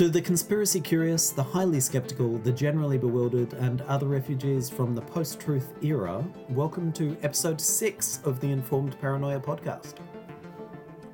[0.00, 5.02] To the conspiracy curious, the highly skeptical, the generally bewildered, and other refugees from the
[5.02, 9.96] post truth era, welcome to episode 6 of the Informed Paranoia podcast.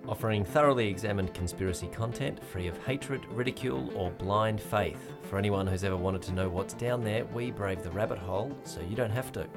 [0.07, 5.11] Offering thoroughly examined conspiracy content free of hatred, ridicule, or blind faith.
[5.25, 8.57] For anyone who's ever wanted to know what's down there, we brave the rabbit hole
[8.63, 9.49] so you don't have to.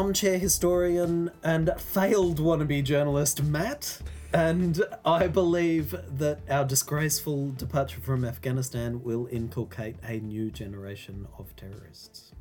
[0.00, 4.00] Armchair historian and failed wannabe journalist Matt,
[4.32, 11.54] and I believe that our disgraceful departure from Afghanistan will inculcate a new generation of
[11.54, 12.32] terrorists.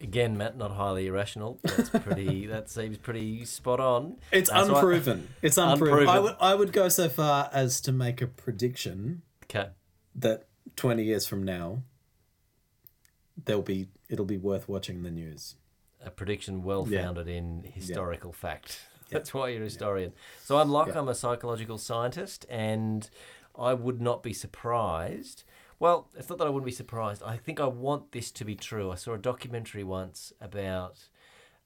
[0.00, 1.58] Again, Matt, not highly irrational.
[1.62, 2.46] That's pretty.
[2.54, 4.16] that seems pretty spot on.
[4.32, 5.28] It's That's unproven.
[5.42, 6.08] It's unproven.
[6.08, 6.08] Unproven.
[6.08, 9.68] I would I would go so far as to make a prediction Okay.
[10.14, 11.82] that twenty years from now,
[13.44, 15.56] there'll be it'll be worth watching the news.
[16.04, 17.02] A prediction well Yeah.
[17.04, 18.80] founded in historical fact.
[19.10, 20.12] That's why you're a historian.
[20.42, 20.88] So I'm Locke.
[20.88, 20.98] Yeah.
[20.98, 23.08] I'm a psychological scientist, and
[23.56, 25.44] I would not be surprised.
[25.78, 27.22] Well, it's not that I wouldn't be surprised.
[27.22, 28.90] I think I want this to be true.
[28.90, 31.08] I saw a documentary once about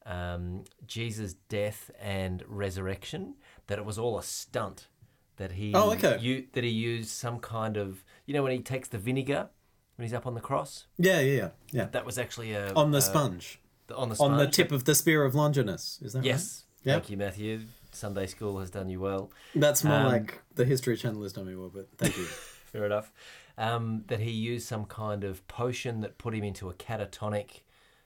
[0.04, 3.34] um, Jesus' death and resurrection.
[3.68, 4.88] That it was all a stunt.
[5.36, 6.18] That he Oh, okay.
[6.20, 9.50] u- that he used some kind of you know when he takes the vinegar
[9.96, 10.86] when he's up on the cross.
[10.98, 11.48] Yeah, yeah, yeah.
[11.72, 11.84] yeah.
[11.92, 13.60] That was actually a On the a- sponge,
[13.94, 16.00] on the on the tip of the spear of Longinus.
[16.02, 16.64] Is that Yes.
[16.84, 16.94] Yep.
[17.02, 17.60] Thank you, Matthew.
[17.92, 19.30] Sunday school has done you well.
[19.54, 22.24] That's more Um, like the History Channel has done me well, but thank you.
[22.72, 23.10] Fair enough.
[23.58, 27.62] Um, that he used some kind of potion that put him into a catatonic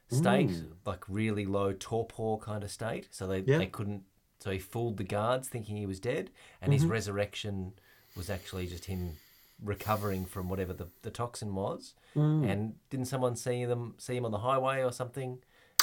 [0.08, 0.50] state,
[0.86, 3.08] like really low torpor kind of state.
[3.10, 3.58] So they, Yeah.
[3.58, 4.04] they couldn't.
[4.38, 6.30] So he fooled the guards thinking he was dead,
[6.62, 7.72] and his resurrection
[8.16, 9.16] was actually just him
[9.62, 11.94] recovering from whatever the, the toxin was.
[12.14, 15.38] And didn't someone see them see him on the highway or something?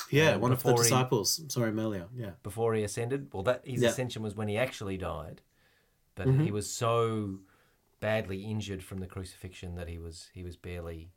[0.10, 2.08] Yeah, Um, one of the before he- disciples saw him earlier.
[2.16, 2.32] Yeah.
[2.44, 3.34] before he ascended.
[3.34, 3.90] Well, that his Yeah.
[3.90, 5.42] ascension was when he actually died,
[6.16, 6.44] but Mm-hmm.
[6.46, 7.40] he was so
[8.00, 11.12] badly injured from the crucifixion that he was he was barely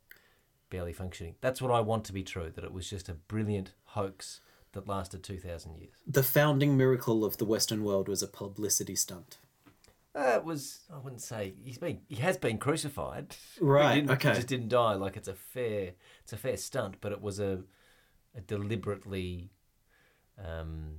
[0.69, 1.35] barely functioning.
[1.41, 2.49] That's what I want to be true.
[2.49, 4.41] That it was just a brilliant hoax
[4.73, 5.93] that lasted two thousand years.
[6.07, 9.37] The founding miracle of the Western world was a publicity stunt.
[10.13, 13.35] Uh, it was I wouldn't say he's been he has been crucified.
[13.61, 14.35] Right, He, didn't- he okay.
[14.35, 14.95] just didn't die.
[14.95, 17.63] Like it's a fair it's a fair stunt, but it was a
[18.35, 19.51] a deliberately
[20.37, 20.97] um,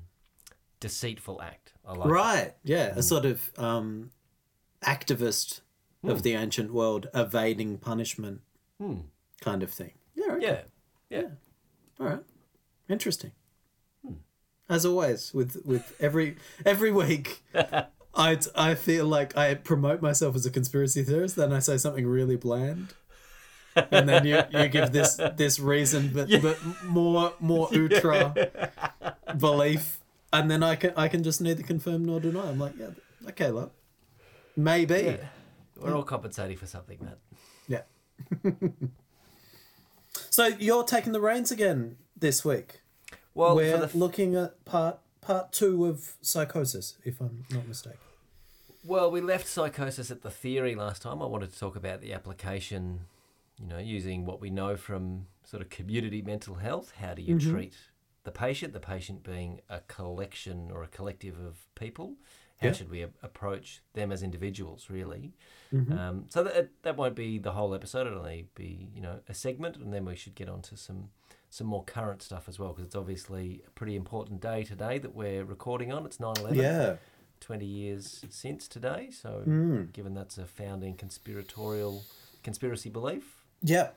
[0.81, 1.72] deceitful act.
[1.84, 2.12] I like that.
[2.12, 2.54] right.
[2.65, 2.97] Yeah, Mm.
[2.98, 4.10] a sort of um,
[4.84, 5.60] activist
[6.03, 6.09] Hmm.
[6.10, 8.41] of the ancient world evading punishment
[8.78, 9.00] Hmm.
[9.41, 9.92] kind of thing.
[10.15, 10.32] Yeah.
[10.32, 10.44] Okay.
[10.47, 10.62] Yeah.
[11.10, 11.28] Yeah.
[12.00, 12.25] All right.
[12.88, 13.32] Interesting.
[14.04, 14.15] Hmm.
[14.69, 17.42] As always, with with every every week,
[18.15, 22.06] I I feel like I promote myself as a conspiracy theorist, then I say something
[22.06, 22.94] really bland,
[23.77, 28.34] and then you, you give this this reason, but but more more ultra
[29.38, 30.00] belief,
[30.33, 32.49] and then I can I can just neither confirm nor deny.
[32.49, 32.88] I'm like, yeah,
[33.28, 33.72] okay, look,
[34.56, 35.16] maybe, Yeah.
[35.77, 37.19] We're all compensating for something, Matt.
[37.66, 37.83] yeah.
[40.31, 42.81] so you're taking the reins again this week.
[43.34, 47.99] Well, We're f- looking at part part two of Psychosis, if I'm not mistaken.
[48.84, 51.22] well, we left psychosis at the theory last time.
[51.22, 53.00] I wanted to talk about the application,
[53.62, 56.93] you know, using what we know from sort of community mental health.
[56.99, 57.50] How do you Mm-hmm.
[57.53, 57.75] treat
[58.25, 58.73] the patient?
[58.73, 62.17] The patient being a collection or a collective of people.
[62.61, 62.72] How Yeah.
[62.75, 65.34] should we a- approach them as individuals, really?
[65.72, 65.93] Mm-hmm.
[65.99, 68.06] Um, so that that won't be the whole episode.
[68.06, 71.11] It'll only be you know a segment, and then we should get on to some
[71.51, 75.15] some more current stuff as well, because it's obviously a pretty important day today that
[75.15, 76.06] we're recording on.
[76.06, 76.55] It's 9-11.
[76.56, 76.97] Yeah.
[77.41, 79.11] 20 years since today.
[79.11, 79.93] So, Mm.
[79.93, 82.05] given that's a founding conspiratorial
[82.43, 83.91] conspiracy belief, Yeah.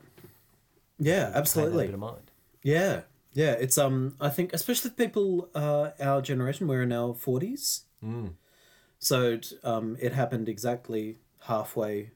[0.99, 1.87] Yeah, absolutely.
[1.87, 2.31] of mind.
[2.63, 3.01] Yeah.
[3.33, 3.51] Yeah.
[3.51, 7.81] It's um I think especially people uh our generation, we're in our forties.
[8.03, 8.33] Mm.
[8.99, 12.11] So um it happened exactly halfway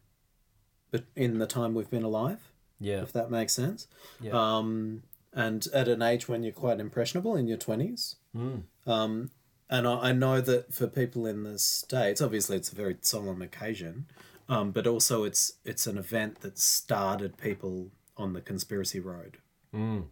[0.91, 2.39] but in the time we've been alive,
[2.79, 3.87] Yeah, if that makes sense.
[4.21, 5.03] yeah, Um
[5.33, 8.15] and at an age when you're quite impressionable in your twenties.
[8.35, 8.63] mm.
[8.87, 9.29] Um,
[9.69, 13.43] and I, I know that for people in the states, obviously it's a very solemn
[13.43, 14.07] occasion,
[14.49, 19.37] um, but also it's it's an event that started people on the conspiracy road.
[19.73, 20.05] Mm.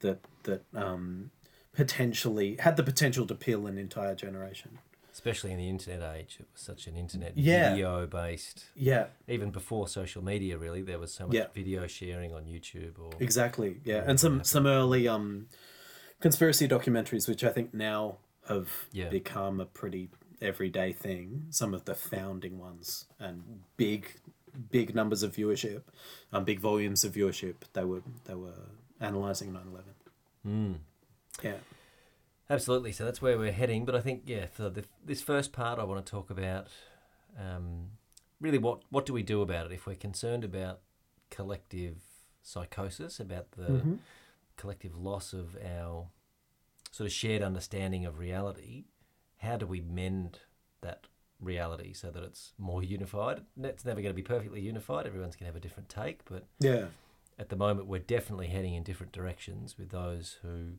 [0.00, 1.30] That that um,
[1.72, 4.78] potentially had the potential to peel an entire generation.
[5.12, 6.38] especially in the internet age.
[6.40, 7.68] It was such an internet Yeah.
[7.68, 8.64] video based.
[8.74, 11.46] Yeah, Even before social media, really, there was so much Yeah.
[11.54, 13.80] video sharing on YouTube or exactly.
[13.84, 15.46] Yeah, and some some early um,
[16.20, 18.18] conspiracy documentaries, which I think now
[18.48, 19.08] have Yeah.
[19.08, 20.10] become a pretty
[20.40, 21.46] everyday thing.
[21.50, 24.16] Some of the founding ones and big
[24.70, 25.82] big numbers of viewership,
[26.32, 27.56] um, big volumes of viewership.
[27.72, 28.68] They were they were
[29.00, 29.82] analyzing 9/11.
[30.46, 30.78] Mm.
[31.42, 31.56] Yeah.
[32.50, 32.92] Absolutely.
[32.92, 33.84] So that's where we're heading.
[33.86, 36.68] But I think, yeah, for the, this first part, I want to talk about
[37.40, 37.90] um,
[38.40, 40.80] really what what do we do about it if we're concerned about
[41.30, 41.96] collective
[42.42, 43.98] psychosis, about the Mhm.
[44.56, 46.08] collective loss of our
[46.92, 48.84] sort of shared understanding of reality.
[49.44, 50.40] How do we mend
[50.82, 51.06] that
[51.40, 53.42] reality so that it's more unified?
[53.62, 55.06] It's never going to be perfectly unified.
[55.06, 56.86] Everyone's going to have a different take, but Yeah.
[57.38, 60.78] at the moment we're definitely heading in different directions with those who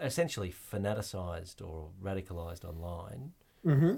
[0.00, 3.32] essentially fanaticized or radicalized online.
[3.64, 3.96] Mm-hmm.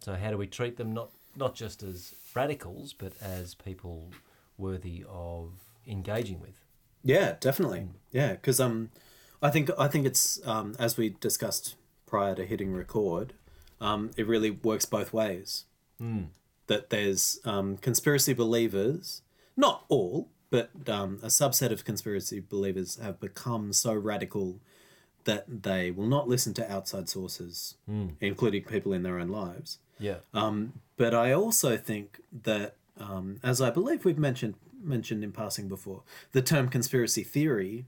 [0.00, 4.10] So how do we treat them not not just as radicals but as people
[4.56, 5.52] worthy of
[5.86, 6.64] engaging with?
[7.04, 7.80] Yeah, definitely.
[7.80, 7.90] Mm.
[8.10, 8.90] Yeah, because um,
[9.40, 11.76] I think I think it's um, as we discussed
[12.08, 13.32] prior to hitting record,
[13.80, 15.64] um, it really works both ways.
[16.00, 16.26] Mm.
[16.66, 19.22] That there's um, conspiracy believers,
[19.56, 24.60] not all, but um, a subset of conspiracy believers have become so radical
[25.24, 28.14] that they will not listen to outside sources, Mm.
[28.20, 29.78] including people in their own lives.
[29.98, 30.18] Yeah.
[30.32, 35.66] Um, but I also think that, um, as I believe we've mentioned mentioned in passing
[35.68, 37.86] before, the term conspiracy theory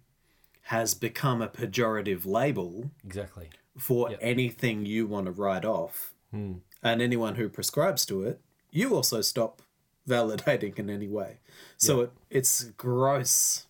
[0.64, 3.48] has become a pejorative label Exactly.
[3.78, 4.18] For Yep.
[4.22, 6.60] anything you want to write off, Mm.
[6.82, 8.40] and anyone who prescribes to it,
[8.70, 9.62] you also stop
[10.08, 11.38] validating in any way.
[11.76, 13.66] So it, it's gross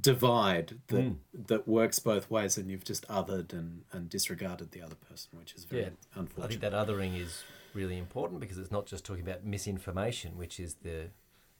[0.00, 1.16] divide that Mm.
[1.34, 5.54] that works both ways, and you've just othered and, and disregarded the other person, which
[5.54, 6.22] is very Yeah.
[6.38, 7.44] I think that othering is
[7.74, 11.10] really important because it's not just talking about misinformation, which is the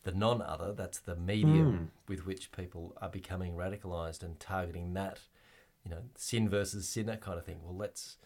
[0.05, 0.73] the non-other.
[0.73, 5.21] That's the medium with which people are becoming radicalized and targeting that.
[5.85, 7.59] You know, sin versus sin, that kind of thing.
[7.63, 8.17] Well, let's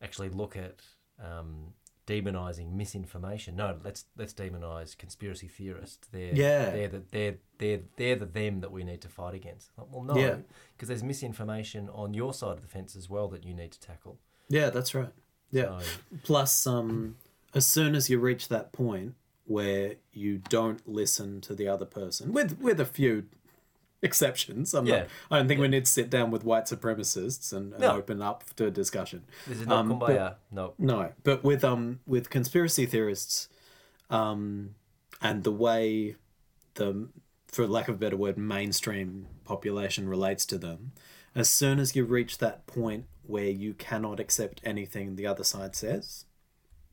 [0.00, 0.80] actually look at
[1.22, 1.72] um,
[2.06, 3.56] demonizing misinformation.
[3.56, 6.06] No, let's let's demonize conspiracy theorists.
[6.12, 6.70] They're Yeah.
[6.70, 9.70] they're the they're they're they're the them that we need to fight against.
[9.76, 10.36] Well, no, Yeah.
[10.76, 13.80] because there's misinformation on your side of the fence as well that you need to
[13.80, 14.18] tackle.
[14.48, 15.12] yeah, that's right.
[15.50, 15.78] Yeah.
[15.80, 15.86] So,
[16.24, 17.16] Plus, um,
[17.54, 19.14] as soon as you reach that point
[19.46, 23.26] where you don't listen to the other person, with with a few
[24.04, 24.98] exceptions, I'm Yeah.
[25.00, 27.96] not, I don't think we need to sit down with white supremacists and, and No.
[27.96, 29.24] open up to a discussion.
[29.46, 30.36] This is not Um, kumbaya.
[30.50, 30.74] no.
[30.78, 33.48] No, but with um with conspiracy theorists,
[34.10, 34.74] um,
[35.20, 36.16] and the way
[36.74, 37.08] the
[37.48, 40.92] for lack of a better word mainstream population relates to them,
[41.34, 45.74] as soon as you reach that point where you cannot accept anything the other side
[45.76, 46.24] says,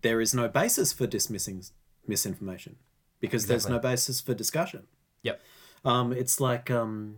[0.01, 1.63] there is no basis for dismissing
[2.07, 2.75] misinformation
[3.19, 4.85] because there's no basis for discussion.
[5.23, 5.41] Yep.
[5.83, 7.17] Um, it's like um,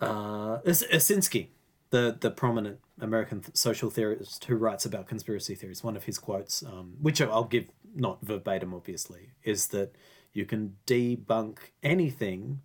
[0.00, 1.48] uh, Uscinski,
[1.90, 5.82] the the prominent American th- social theorist who writes about conspiracy theories.
[5.84, 9.94] One of his quotes, um, which I'll give not verbatim, obviously, is that
[10.32, 12.60] you can debunk anything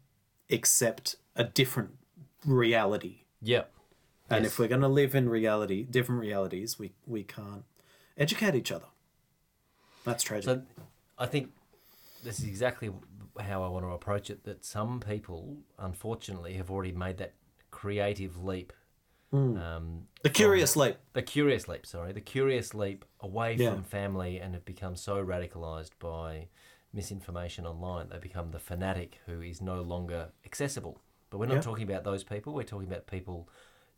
[0.49, 1.91] except a different
[2.45, 3.21] reality.
[3.41, 3.63] Yeah.
[4.29, 4.53] And Yes.
[4.53, 7.63] if we're going to live in reality, different realities, we we can't
[8.17, 8.87] educate each other.
[10.05, 10.45] That's tragic.
[10.45, 10.61] So
[11.17, 11.51] I think
[12.23, 12.91] this is exactly
[13.39, 14.43] how I want to approach it.
[14.43, 17.33] That some people, unfortunately, have already made that
[17.71, 18.73] creative leap.
[19.31, 19.99] Um, Hmm.
[20.21, 20.97] the curious leap.
[21.13, 23.71] the curious leap, sorry, the curious leap away Yeah.
[23.73, 26.47] from family and have become so radicalized by
[26.93, 31.01] misinformation online, they become the fanatic who is no longer accessible.
[31.31, 31.61] But we're not Yeah.
[31.61, 32.53] talking about those people.
[32.53, 33.49] We're talking about people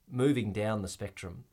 [0.07, 1.43] moving down the spectrum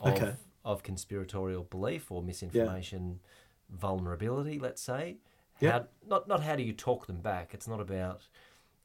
[0.00, 0.34] of, Okay.
[0.64, 3.20] of conspiratorial belief or misinformation
[3.68, 5.18] vulnerability, let's say.
[5.60, 5.70] Yeah.
[5.72, 7.54] How, not, not how do you talk them back.
[7.54, 8.22] It's not about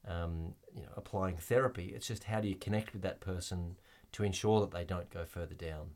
[0.06, 1.92] um, you know, applying therapy.
[1.94, 3.76] It's just how do you connect with that person
[4.12, 5.90] to ensure that they don't go further down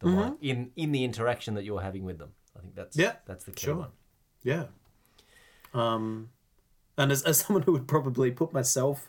[0.00, 0.18] the Mm-hmm.
[0.18, 2.32] line in, in the interaction that you're having with them.
[2.56, 3.76] I think that's Yeah, that's the key sure.
[3.76, 3.90] one.
[4.42, 4.64] Yeah.
[5.74, 6.30] Um,
[6.98, 9.08] and as, as someone who would probably put myself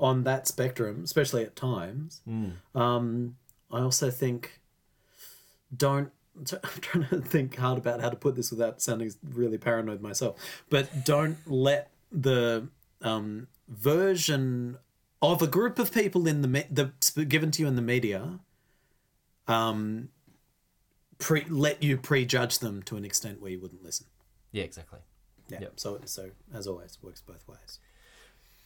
[0.00, 2.22] on that spectrum, especially at times,
[2.74, 3.36] um,
[3.70, 4.60] I also think
[5.76, 6.10] don't.
[6.52, 10.36] I'm trying to think hard about how to put this without sounding really paranoid myself,
[10.70, 12.68] but don't let the
[13.02, 14.78] um, version
[15.20, 16.92] of a group of people in the me- the
[17.24, 18.40] given to you in the media
[19.46, 20.08] um,
[21.18, 24.06] pre let you prejudge them to an extent where you wouldn't listen.
[24.50, 25.00] Yeah, exactly.
[25.48, 25.60] Yeah.
[25.60, 25.72] Yep.
[25.76, 27.78] So so as always, works both ways.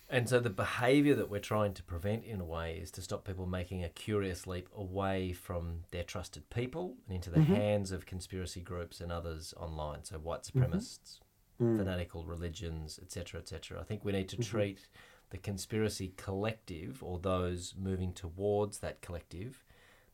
[0.08, 3.26] And so the behavior that we're trying to prevent in a way is to stop
[3.26, 7.54] people making a curious leap away from their trusted people and into the mm-hmm.
[7.54, 10.04] hands of conspiracy groups and others online.
[10.04, 10.62] So white mm-hmm.
[10.62, 11.18] supremacists,
[11.60, 11.76] mm.
[11.76, 13.80] fanatical religions, etc., etc.
[13.80, 14.56] I think we need to mm-hmm.
[14.56, 14.86] treat
[15.30, 19.64] the conspiracy collective or those moving towards that collective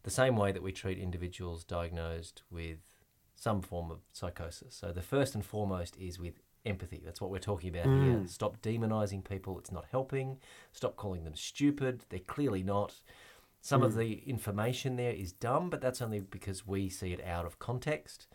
[0.05, 2.79] the same way that we treat individuals diagnosed with
[3.35, 4.75] some form of psychosis.
[4.75, 7.03] So the first and foremost is with empathy.
[7.05, 8.23] That's what we're talking about here.
[8.27, 9.59] Stop demonizing people.
[9.59, 10.39] It's not helping.
[10.73, 12.05] Stop calling them stupid.
[12.09, 12.95] They're clearly not.
[13.61, 17.47] Some of the information there is dumb, but that's only because we see it out
[17.47, 18.27] of context.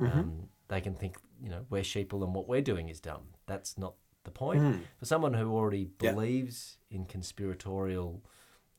[0.00, 3.24] Um, they can think, you know, we're sheeple and what we're doing is dumb.
[3.46, 3.94] That's not
[4.24, 4.84] the point.
[4.98, 6.12] For someone who already Yeah.
[6.12, 8.22] believes in conspiratorial,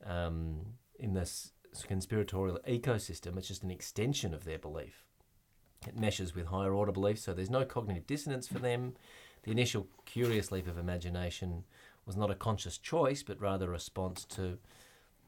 [0.04, 1.52] um, in this
[1.86, 5.04] conspiratorial ecosystem, it's just an extension of their belief.
[5.86, 8.94] It meshes with higher order beliefs, so there's no cognitive dissonance for them.
[9.44, 11.64] The initial curious leap of imagination
[12.04, 14.58] was not a conscious choice, but rather a response to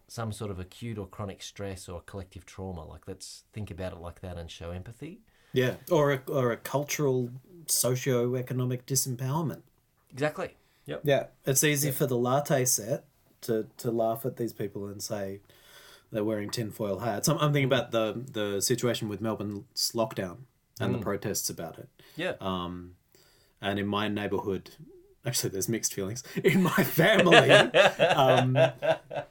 [0.08, 2.84] some sort of acute or chronic stress or collective trauma.
[2.84, 5.22] Like, let's think about it like that and show empathy.
[5.54, 7.30] Yeah, or a, or a cultural,
[7.66, 9.62] socio-economic disempowerment.
[10.10, 10.56] Exactly.
[10.84, 11.00] Yep.
[11.04, 13.04] Yeah, it's easy for the latte set
[13.42, 15.40] to, to laugh at these people and say
[16.12, 17.26] they're wearing tinfoil hats.
[17.28, 20.36] I'm, I'm thinking about the the situation with Melbourne's lockdown
[20.78, 21.88] and the protests about it.
[22.16, 22.34] Yeah.
[22.40, 22.96] Um,
[23.60, 24.70] and in my neighborhood,
[25.24, 26.22] actually, there's mixed feelings.
[26.44, 28.58] In my family, um,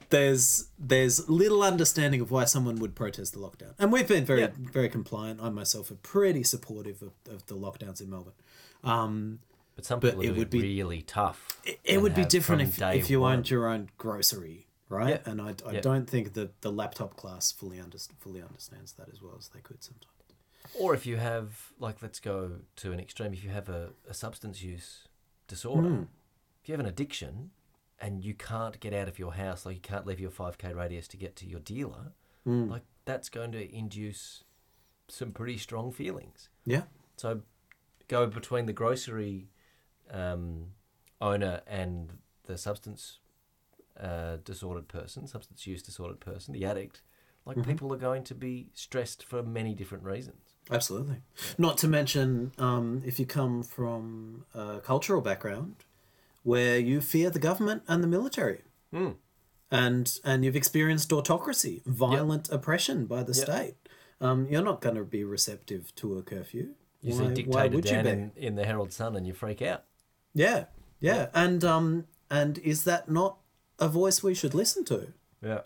[0.10, 4.42] there's there's little understanding of why someone would protest the lockdown, and we've been very
[4.42, 4.50] Yeah.
[4.58, 5.42] very compliant.
[5.42, 8.34] I myself are pretty supportive of, of the lockdowns in Melbourne.
[8.84, 9.40] Um,
[9.76, 11.60] but some but people it would be- really tough.
[11.64, 13.38] it, it would be different if, if you one.
[13.38, 15.22] owned your own grocery, right?
[15.26, 15.32] Yeah.
[15.32, 15.82] And I, I Yeah.
[15.82, 19.62] don't think that the laptop class fully under, fully understands that as well as they
[19.62, 20.08] could sometimes.
[20.80, 24.14] Or if you have, like, let's go to an extreme, if you have a, a
[24.14, 25.08] substance use
[25.48, 26.04] disorder, Hmm.
[26.62, 27.52] if you have an addiction
[28.00, 31.08] and you can't get out of your house, like you can't leave your 5k radius
[31.10, 32.70] to get to your dealer, Hmm.
[32.70, 34.44] like that's going to induce
[35.08, 36.50] some pretty strong feelings.
[36.66, 36.84] Yeah.
[37.18, 37.42] So
[38.08, 39.50] go between the grocery
[40.10, 40.74] um,
[41.20, 43.20] owner and the substance
[44.02, 47.02] uh, disordered person, substance use disordered person, the addict.
[47.46, 47.72] Like Mm-hmm.
[47.72, 50.54] people are going to be stressed for many different reasons.
[50.70, 51.18] Absolutely.
[51.58, 55.78] Not to mention, um, if you come from a cultural background
[56.44, 58.62] where you fear the government and the military,
[58.94, 59.16] Mm.
[59.72, 63.46] and and you've experienced autocracy, violent oppression by the Yep.
[63.48, 63.76] state,
[64.20, 66.76] um, you're not going to be receptive to a curfew.
[67.02, 69.62] You why, see Dictator would you Dan in, in the Herald Sun and you freak
[69.64, 69.84] out.
[70.36, 70.66] Yeah,
[71.00, 73.38] yeah, and um, and is that not
[73.82, 75.08] a voice we should listen to?
[75.44, 75.62] Yeah.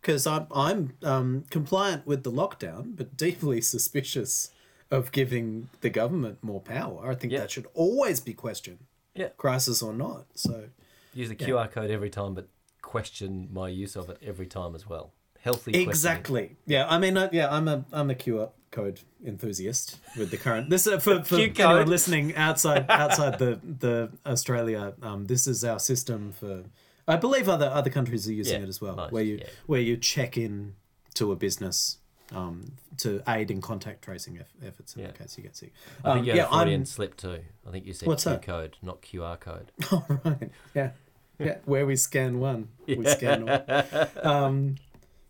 [0.00, 4.50] Because I'm I'm um, compliant with the lockdown, but deeply suspicious
[4.90, 7.10] of giving the government more power.
[7.10, 7.40] I think Yeah.
[7.40, 8.78] that should always be questioned,
[9.14, 9.30] Yeah.
[9.36, 10.26] crisis or not.
[10.34, 10.68] So
[11.14, 12.48] Use the QR code every time, but
[12.82, 15.12] question my use of it every time as well.
[15.40, 16.86] Healthy exactly, yeah.
[16.88, 20.70] I mean, uh, yeah, I'm a I'm a QR code enthusiast with the current.
[20.70, 24.94] This uh, for for anyone listening outside outside the the Australia.
[25.02, 26.64] Um, this is our system for.
[27.08, 29.46] I believe other other countries are using Yeah, it as well, most, where you yeah.
[29.66, 30.74] where you check in
[31.14, 31.98] to a business
[32.34, 35.12] um, to aid in contact tracing eff- efforts in Yeah.
[35.12, 35.72] case you get sick.
[36.04, 36.86] I think Um, you had yeah, a Freudian I'm.
[36.86, 37.40] slip too.
[37.66, 38.42] I think you said What's Q that?
[38.42, 39.70] code, not QR code.
[39.92, 40.50] Oh, right.
[40.74, 40.90] Yeah.
[41.38, 41.58] Yeah.
[41.66, 44.06] Where we scan one, we scan all.
[44.22, 44.76] Um,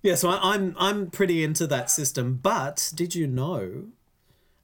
[0.03, 0.15] yeah.
[0.15, 2.39] So I, I'm I'm pretty into that system.
[2.43, 3.87] But did you know?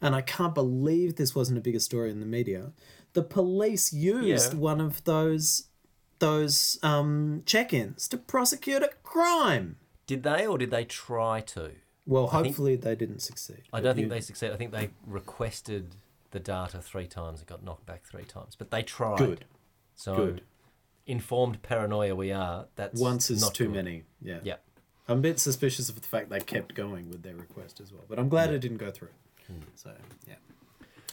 [0.01, 2.73] And I can't believe this wasn't a bigger story in the media.
[3.13, 4.59] The police used Yeah.
[4.59, 5.69] one of those
[6.23, 9.77] those um, check-ins to prosecute a crime.
[10.07, 11.73] Did they or did they try to?
[12.07, 13.63] Well, think- hopefully they didn't succeed.
[13.73, 14.55] I don't think you- they succeeded.
[14.55, 15.97] I think they requested
[16.31, 18.55] the data three times and got knocked back three times.
[18.57, 19.19] But they tried.
[19.19, 19.45] Good.
[19.95, 20.43] So Good.
[21.07, 22.67] informed paranoia we are.
[22.77, 23.75] That's Once is not too good.
[23.75, 24.05] many.
[24.23, 24.41] Yeah.
[24.43, 24.57] Yeah.
[25.09, 28.05] I'm a bit suspicious of the fact they kept going with their request as well,
[28.09, 29.09] but I'm glad it didn't go through.
[29.49, 29.59] Hmm.
[29.75, 29.91] So
[30.27, 30.37] yeah.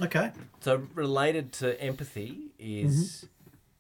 [0.01, 0.31] Okay.
[0.61, 3.25] So related to empathy is Mm-hmm.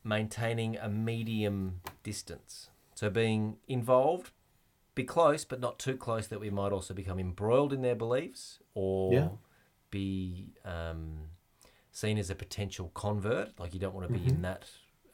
[0.03, 2.69] Maintaining a medium distance.
[2.95, 4.31] So being involved,
[4.95, 8.59] be close, but not too close that we might also become embroiled in their beliefs
[8.73, 9.27] or Yeah.
[9.91, 11.29] be um,
[11.91, 13.57] seen as a potential convert.
[13.59, 14.29] Like you don't want to be Mm-hmm.
[14.29, 14.63] in that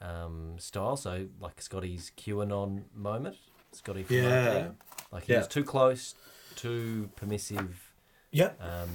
[0.01, 0.97] um, style.
[0.97, 3.37] So like Scotty's QAnon moment,
[3.71, 4.67] Scotty from Yeah.
[5.11, 5.39] Like he Yeah.
[5.39, 6.15] was too close,
[6.55, 7.84] too permissive.
[8.35, 8.61] Yep.
[8.61, 8.89] Um,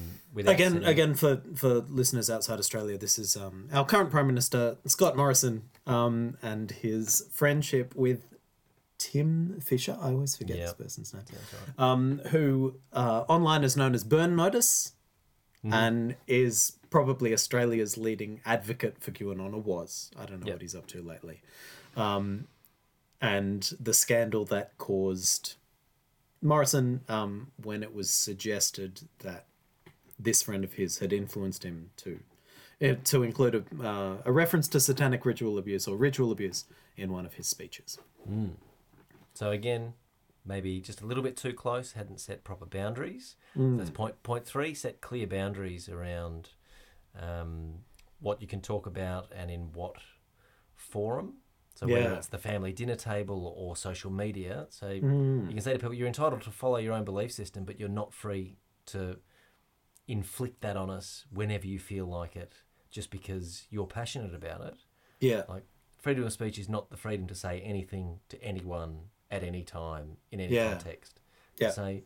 [0.46, 5.16] Again, again for for listeners outside Australia, this is um, our current Prime Minister Scott
[5.16, 8.20] Morrison um, and his friendship with
[8.98, 9.96] Tim Fisher.
[10.00, 10.64] I always forget Yeah.
[10.66, 11.24] this person's name.
[11.32, 11.84] Right.
[11.84, 14.92] Um, who uh, online is known as Burn Notice,
[15.64, 15.74] Mm-hmm.
[15.74, 20.10] and is probably Australia's leading advocate for QAnon, or was.
[20.18, 20.54] I don't know Yep.
[20.54, 21.42] what he's up to lately.
[21.96, 22.46] Um,
[23.20, 25.56] and the scandal that caused
[26.42, 29.46] Morrison um, when it was suggested that
[30.18, 32.20] this friend of his had influenced him to
[32.80, 36.64] eh, to include a, uh, a reference to satanic ritual abuse or ritual abuse
[36.96, 37.98] in one of his speeches.
[39.34, 39.94] So again,
[40.44, 43.36] maybe just a little bit too close, hadn't set proper boundaries.
[43.56, 43.78] Mm.
[43.78, 44.74] That's point point three.
[44.74, 46.50] Set clear boundaries around
[47.18, 47.80] um,
[48.20, 49.96] what you can talk about and in what
[50.74, 51.34] forum.
[51.74, 55.46] So whether it's the family dinner table or social media, so Mm.
[55.46, 57.88] you can say to people, you're entitled to follow your own belief system, but you're
[57.88, 59.18] not free to
[60.06, 62.54] inflict that on us whenever you feel like it,
[62.90, 64.74] just because you're passionate about it.
[65.20, 65.44] Yeah.
[65.48, 65.64] Like
[65.98, 70.16] freedom of speech is not the freedom to say anything to anyone at any time
[70.30, 70.72] in any Yeah.
[70.72, 71.20] context.
[71.56, 71.70] Yeah.
[71.70, 72.04] Say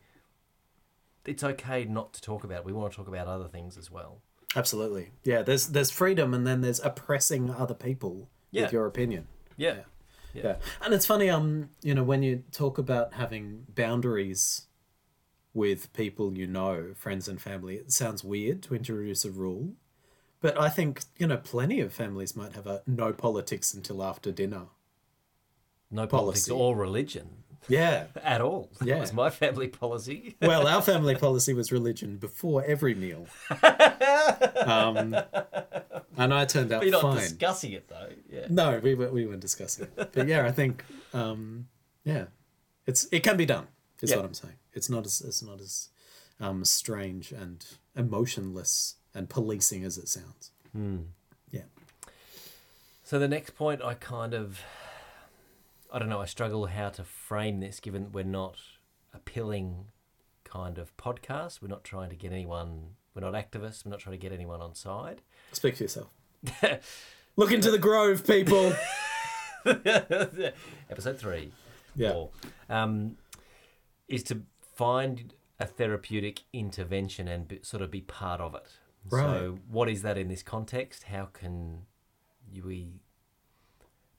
[1.24, 2.60] it's okay not to talk about.
[2.60, 2.64] it.
[2.66, 4.20] We want to talk about other things as well.
[4.54, 5.10] Absolutely.
[5.24, 5.42] Yeah.
[5.42, 8.64] There's there's freedom, and then there's oppressing other people Yeah.
[8.64, 9.26] with your opinion.
[9.56, 9.76] Yeah.
[10.32, 10.42] Yeah.
[10.42, 10.56] Yeah.
[10.82, 14.66] And it's funny, um, you know, when you talk about having boundaries
[15.52, 19.74] with people you know, friends and family, it sounds weird to introduce a rule.
[20.40, 24.32] But I think, you know, plenty of families might have a no politics until after
[24.32, 24.62] dinner.
[25.90, 27.28] No politics or religion
[27.68, 28.06] Yeah.
[28.22, 28.70] at all.
[28.80, 28.98] That Yeah.
[29.00, 30.34] was my family policy.
[30.42, 33.26] Well, our family policy was religion before every meal.
[34.66, 35.14] Um,
[36.16, 37.16] and I turned out You're not fine.
[37.16, 38.08] discussing it though.
[38.30, 38.46] Yeah.
[38.50, 40.12] No, we were we weren't discussing it.
[40.12, 41.68] But yeah, I think um,
[42.04, 42.26] yeah,
[42.86, 43.66] it's it can be done.
[44.02, 44.16] Is Yeah.
[44.16, 44.54] what I'm saying.
[44.72, 45.88] It's not as it's not as
[46.40, 47.64] um, strange and
[47.96, 50.50] emotionless and policing as it sounds.
[51.50, 51.62] Yeah.
[53.04, 54.60] So the next point, I kind of,
[55.92, 58.56] I don't know, I struggle how to frame this, given that we're not
[59.12, 59.86] a pilling
[60.42, 61.60] kind of podcast.
[61.62, 62.96] We're not trying to get anyone.
[63.14, 63.84] We're not activists.
[63.84, 65.22] We're not trying to get anyone on side.
[65.52, 66.10] Speak for yourself.
[67.36, 68.74] Look into the grove, people.
[70.90, 71.52] Episode three.
[71.96, 72.24] Yeah.
[72.68, 73.16] Um,
[74.08, 74.42] is to
[74.74, 78.68] find a therapeutic intervention and be, sort of be part of it.
[79.08, 79.22] Right.
[79.22, 81.04] So, what is that in this context?
[81.04, 81.82] How can
[82.64, 83.00] we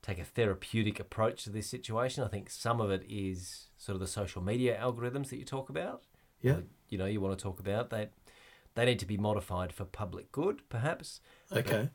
[0.02, 2.24] take a therapeutic approach to this situation?
[2.24, 5.70] I think some of it is sort of the social media algorithms that you talk
[5.70, 6.04] about.
[6.42, 6.58] Yeah.
[6.90, 8.10] You know, you want to talk about they
[8.76, 11.90] they need to be modified for public good, perhaps Okay.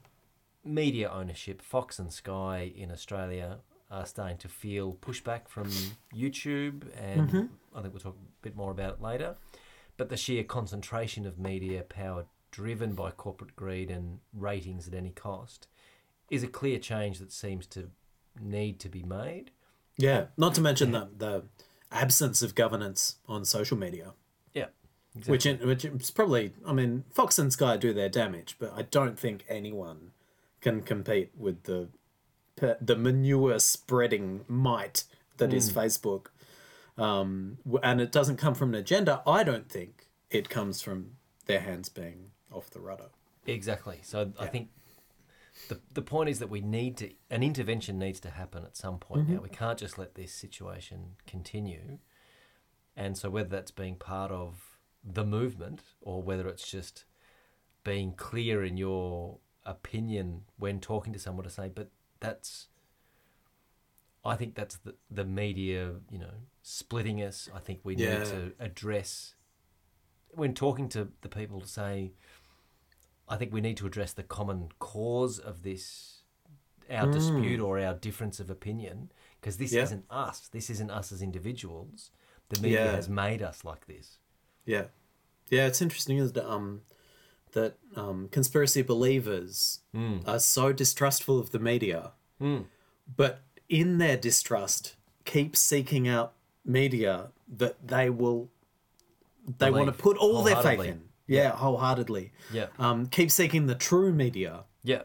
[0.64, 3.58] media ownership, Fox and Sky in Australia
[3.90, 5.70] are starting to feel pushback from
[6.14, 7.46] YouTube, and mm-hmm.
[7.74, 9.36] I think we'll talk a bit more about it later.
[9.96, 15.10] But the sheer concentration of media power driven by corporate greed and ratings at any
[15.10, 15.66] cost
[16.30, 17.90] is a clear change that seems to
[18.40, 19.50] need to be made.
[19.96, 20.26] Yeah.
[20.36, 21.44] Not to mention the the
[21.92, 24.14] absence of governance on social media.
[25.14, 25.30] Yeah.
[25.30, 28.82] Which, in, which is probably, I mean, Fox and Sky do their damage, but I
[28.82, 30.12] don't think anyone
[30.60, 31.88] can compete with the
[32.80, 35.04] the manure spreading might
[35.38, 36.26] that is Facebook.
[36.98, 39.22] Um, and it doesn't come from an agenda.
[39.26, 41.12] I don't think it comes from
[41.46, 43.08] their hands being off the rudder.
[43.46, 44.00] Exactly.
[44.02, 44.68] So I think
[45.68, 48.98] the the point is that we need to an intervention needs to happen at some
[48.98, 49.40] point now.
[49.40, 51.98] We can't just let this situation continue.
[52.96, 54.69] And so whether that's being part of
[55.04, 57.04] the movement or whether it's just
[57.84, 62.68] being clear in your opinion when talking to someone to say, but that's
[64.24, 67.48] I think that's the the media, you know, splitting us.
[67.54, 68.18] I think we Yeah.
[68.18, 69.34] need to address
[70.32, 72.12] when talking to the people to say
[73.28, 76.22] I think we need to address the common cause of this,
[76.90, 77.12] our hmm.
[77.12, 79.72] dispute or our difference of opinion, because this.
[79.72, 79.84] Yeah.
[79.84, 80.48] isn't us.
[80.48, 82.10] This isn't us as individuals.
[82.48, 82.96] The media Yeah.
[82.96, 84.18] has made us like this.
[84.70, 84.84] Yeah,
[85.48, 85.66] yeah.
[85.66, 86.82] It's interesting that um,
[87.52, 89.80] that um, conspiracy believers
[90.26, 92.12] are so distrustful of the media,
[93.16, 96.32] but in their distrust, keep seeking out
[96.64, 98.50] media that they will
[99.58, 101.02] they want to put all their faith in.
[101.26, 102.32] Yeah, wholeheartedly.
[102.52, 102.66] Yeah.
[102.78, 104.64] Um, keep seeking the true media.
[104.82, 105.02] Yeah.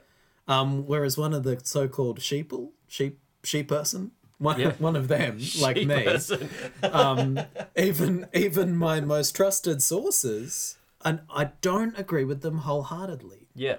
[0.48, 4.72] Um, whereas one of the so-called sheeple, sheep, sheep person, one, Yeah.
[4.80, 6.08] one of them, like me,
[6.84, 7.40] um,
[7.76, 13.48] even even my most trusted sources, and I don't agree with them wholeheartedly.
[13.56, 13.78] Yeah.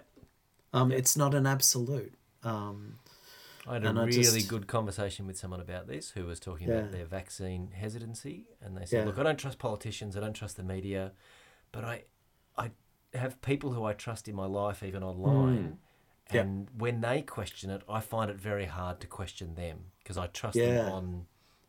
[0.72, 2.14] Um, It's not an absolute.
[2.42, 2.98] Um,
[3.66, 6.74] I had a really just- good conversation with someone about this who was talking Yeah.
[6.78, 8.46] about their vaccine hesitancy.
[8.62, 9.04] And they said, Yeah.
[9.06, 11.12] Look, I don't trust politicians, I don't trust the media,
[11.72, 12.04] but I,
[12.56, 12.70] I
[13.14, 15.58] have people who I trust in my life, even online.
[15.58, 15.76] Mm.
[16.32, 16.40] Yeah.
[16.42, 20.26] And when they question it, I find it very hard to question them because I
[20.26, 20.74] trust Yeah.
[20.82, 21.26] them on,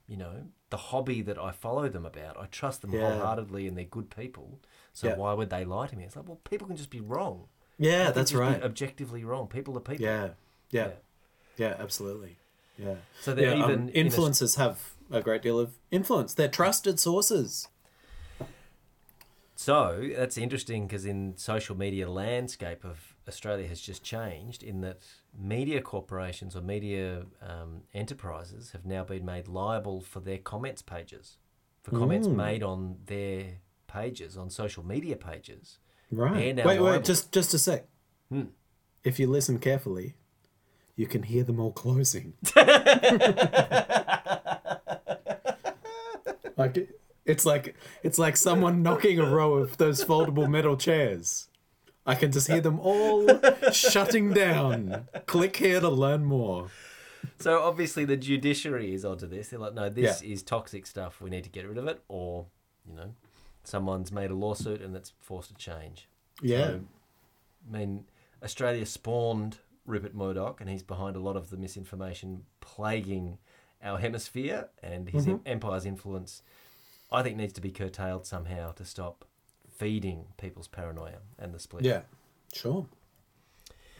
[0.08, 2.38] you know, the hobby that I follow them about.
[2.38, 3.02] I trust them Yeah.
[3.02, 4.60] wholeheartedly and they're good people.
[4.94, 6.06] So why would they lie to me?
[6.06, 7.48] It's like, well, people can just be wrong.
[7.80, 8.62] yeah, that's right.
[8.64, 9.48] objectively wrong.
[9.48, 10.04] People are people.
[10.04, 10.30] Yeah,
[10.72, 10.94] yeah,
[11.58, 11.76] Yeah.
[11.78, 12.38] absolutely.
[12.80, 12.96] Yeah.
[13.22, 16.34] So they're um, even in a- influencers have a great deal of influence.
[16.34, 17.68] They're trusted sources.
[19.56, 25.00] So that's interesting because in social media landscape of Australia has just changed in that
[25.38, 31.38] media corporations or media um, enterprises have now been made liable for their comments pages,
[31.84, 32.36] for comments Mm.
[32.36, 35.80] made on their pages on social media pages.
[36.12, 36.56] Right.
[36.66, 37.86] Wait, wait, just just a sec.
[38.30, 38.44] Hmm.
[39.04, 40.16] if you listen carefully,
[40.96, 42.34] you can hear them all closing.
[46.58, 46.90] like
[47.26, 51.48] it's like it's like someone knocking a row of those foldable metal chairs.
[52.08, 53.28] I can just hear them all
[53.72, 55.08] shutting down.
[55.26, 56.70] Click here to learn more.
[57.40, 59.50] So obviously the judiciary is onto this.
[59.50, 61.22] They're like, no, this is toxic stuff.
[61.22, 62.46] We need to get rid of it, or
[62.90, 63.14] you know,
[63.64, 66.08] someone's made a lawsuit and it's forced to change.
[66.42, 66.66] Yeah.
[66.66, 66.80] So,
[67.70, 68.06] I mean,
[68.42, 73.38] Australia spawned Rupert Murdoch, and he's behind a lot of the misinformation plaguing
[73.84, 75.34] our hemisphere, and his mm-hmm.
[75.34, 76.42] em- empire's influence,
[77.12, 79.26] I think, needs to be curtailed somehow to stop
[79.78, 81.84] feeding people's paranoia and the split.
[81.86, 82.02] Yeah,
[82.54, 82.88] sure.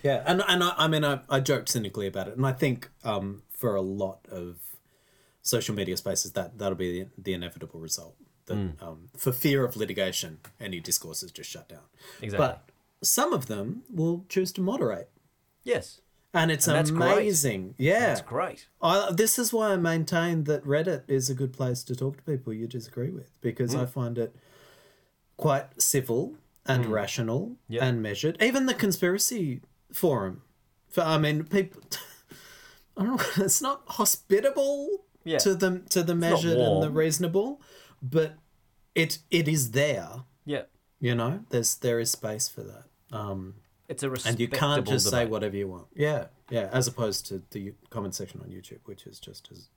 [0.04, 2.90] Yeah, and and I, I mean, I, I joked cynically about it, and I think
[3.04, 4.58] um, for a lot of
[5.42, 8.16] social media spaces, that that'll be the, the inevitable result.
[8.46, 11.82] That um, for fear of litigation, any discourse is just shut down.
[12.22, 12.38] Exactly.
[12.48, 12.70] But
[13.02, 15.10] some of them will choose to moderate,
[15.64, 16.00] yes,
[16.34, 17.12] and it's And that's great.
[17.12, 17.76] amazing.
[17.78, 18.68] Yeah, that's great.
[18.82, 22.24] I, this is why I maintain that Reddit is a good place to talk to
[22.24, 23.82] people you disagree with because Mm.
[23.82, 24.34] I find it
[25.38, 27.82] quite civil and rational Yep.
[27.84, 28.42] and measured.
[28.42, 29.62] Even the conspiracy
[29.94, 30.42] forum,
[30.90, 31.82] for I mean, people.
[32.98, 33.24] I don't know.
[33.46, 35.38] It's not hospitable Yeah.
[35.40, 37.62] to the to the measured and the reasonable,
[38.02, 38.36] but
[38.96, 40.24] it it is there.
[40.46, 40.64] Yeah,
[41.00, 42.86] You know, there's there is space for that.
[43.12, 43.56] Um,
[43.88, 45.88] it's a respectable and you can't just say whatever you want.
[45.96, 46.70] Yeah, yeah.
[46.74, 49.70] As opposed to the comment section on YouTube, which is just as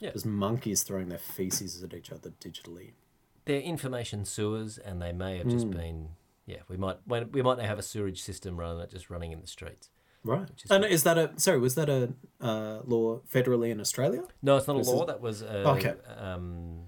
[0.00, 0.12] Yeah.
[0.12, 2.92] just monkeys throwing their feces at each other digitally.
[3.48, 6.10] They're information sewers, and they may have just been.
[6.46, 9.40] Yeah, we might we might now have a sewerage system rather than just running in
[9.40, 9.90] the streets.
[10.24, 10.48] Right.
[10.64, 11.58] is and is that a sorry?
[11.58, 14.22] Was that a uh, law federally in Australia?
[14.42, 15.00] No, it's not a This law.
[15.02, 15.94] is- That was a, Okay.
[16.16, 16.86] um,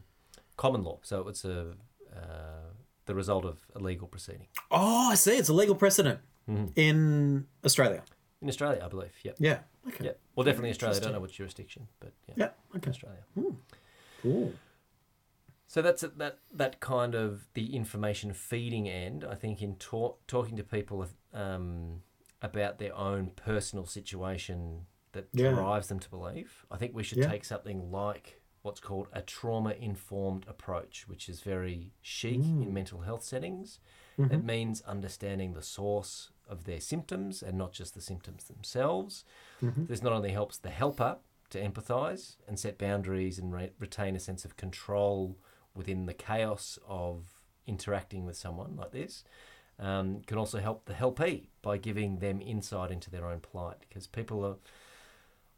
[0.56, 0.98] common law.
[1.02, 1.74] So it's a
[2.16, 2.68] uh,
[3.06, 5.36] the result of a legal proceeding Oh, I see.
[5.36, 6.66] It's a legal precedent Mm-hmm.
[6.76, 8.02] in Australia.
[8.42, 9.12] in Australia, I believe.
[9.22, 9.36] Yep.
[9.38, 9.58] Yeah.
[9.88, 10.04] Okay.
[10.06, 10.18] Yep.
[10.34, 10.96] Well, definitely Australia.
[11.00, 12.76] I don't know what jurisdiction, but yeah, Yeah.
[12.76, 12.90] Okay.
[12.90, 13.22] Australia.
[14.22, 14.52] Cool.
[15.70, 19.24] So that's that that kind of the information feeding end.
[19.24, 22.02] I think in talk, talking to people um,
[22.42, 25.52] about their own personal situation that Yeah.
[25.52, 26.66] drives them to believe.
[26.72, 27.28] I think we should Yeah.
[27.30, 32.62] take something like what's called a trauma informed approach, which is very chic Mm.
[32.64, 33.78] in mental health settings.
[34.18, 34.34] Mm-hmm.
[34.34, 39.24] It means understanding the source of their symptoms and not just the symptoms themselves.
[39.62, 39.86] Mm-hmm.
[39.86, 41.18] This not only helps the helper
[41.50, 45.38] to empathize and set boundaries and re- retain a sense of control
[45.80, 47.14] within the chaos of
[47.66, 49.24] interacting with someone like this,
[49.78, 54.06] um, can also help the helpee by giving them insight into their own plight because
[54.06, 54.56] people are,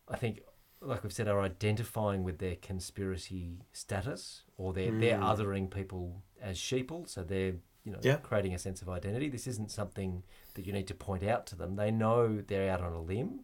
[0.08, 0.42] I think,
[0.80, 6.56] like we've said, are identifying with their conspiracy status or they're, they're othering people as
[6.58, 7.08] sheeple.
[7.08, 7.54] So they're,
[7.84, 8.16] you know, Yeah.
[8.16, 9.28] creating a sense of identity.
[9.28, 10.22] This isn't something
[10.54, 11.74] that you need to point out to them.
[11.76, 13.40] They know they're out on a limb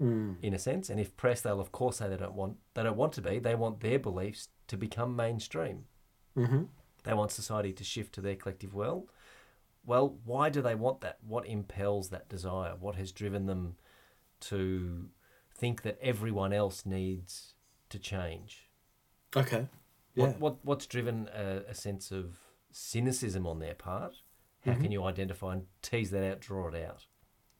[0.00, 0.36] Mm.
[0.42, 0.90] in a sense.
[0.90, 3.38] And if pressed, they'll of course say they don't want they don't want to be.
[3.38, 5.84] They want their beliefs to become mainstream.
[6.36, 6.62] Mm-hmm.
[7.04, 9.08] They want society to shift to their collective will.
[9.84, 11.18] Well, why do they want that?
[11.26, 12.74] What impels that desire?
[12.78, 13.76] What has driven them
[14.42, 15.08] to
[15.54, 17.54] think that everyone else needs
[17.88, 18.68] to change?
[19.36, 19.66] Okay.
[20.14, 20.26] Yeah.
[20.26, 22.36] What, what what's driven a, a sense of
[22.70, 24.14] cynicism on their part?
[24.64, 24.82] How Mm-hmm.
[24.82, 27.06] can you identify and tease that out, draw it out?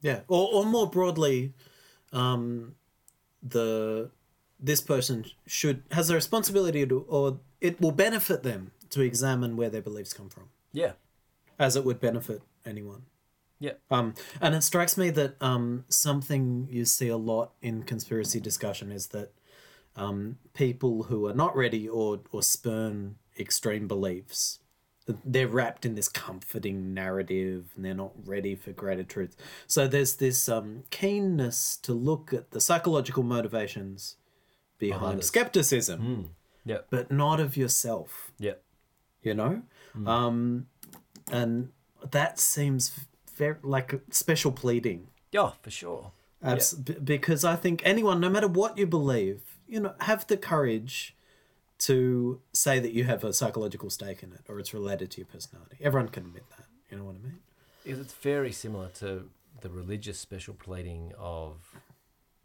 [0.00, 1.54] Yeah, or or more broadly,
[2.12, 2.76] um,
[3.42, 4.10] the
[4.62, 9.70] this person should has a responsibility to, or it will benefit them to examine where
[9.70, 10.92] their beliefs come from, Yeah,
[11.58, 13.02] as it would benefit anyone.
[13.58, 18.40] yeah, Um, and it strikes me that um, something you see a lot in conspiracy
[18.40, 19.32] discussion is that
[19.96, 24.58] um, people who are not ready or or spurn extreme beliefs,
[25.24, 29.34] they're wrapped in this comforting narrative and they're not ready for greater truth.
[29.66, 34.16] So there's this um, keenness to look at the psychological motivations
[34.90, 35.24] behind it.
[35.24, 36.30] skepticism,
[36.64, 38.30] yeah, but not of yourself.
[38.38, 38.54] Yeah.
[39.22, 39.62] you know?
[40.06, 40.66] Um
[41.30, 41.70] and
[42.10, 42.82] that seems
[43.36, 45.08] very like special pleading.
[45.30, 46.12] Yeah, for sure.
[46.42, 50.36] Abs- b- because i think anyone no matter what you believe you know have the
[50.36, 51.14] courage
[51.78, 55.26] to say that you have a psychological stake in it or it's related to your
[55.26, 55.76] personality.
[55.80, 56.66] Everyone can admit that.
[56.90, 57.38] You know what i mean?
[57.84, 59.08] It's very similar to
[59.60, 61.56] the religious special pleading of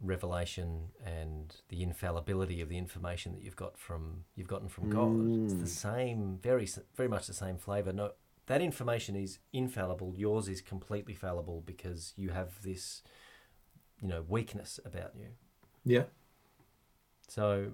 [0.00, 5.44] revelation and the infallibility of the information that you've got from you've gotten from God.
[5.44, 7.92] It's the same, very very much the same flavor.
[7.92, 8.12] No,
[8.46, 10.14] that information is infallible.
[10.16, 13.02] Yours is completely fallible because you have this,
[14.00, 15.28] you know, weakness about you.
[15.84, 16.04] yeah
[17.28, 17.72] So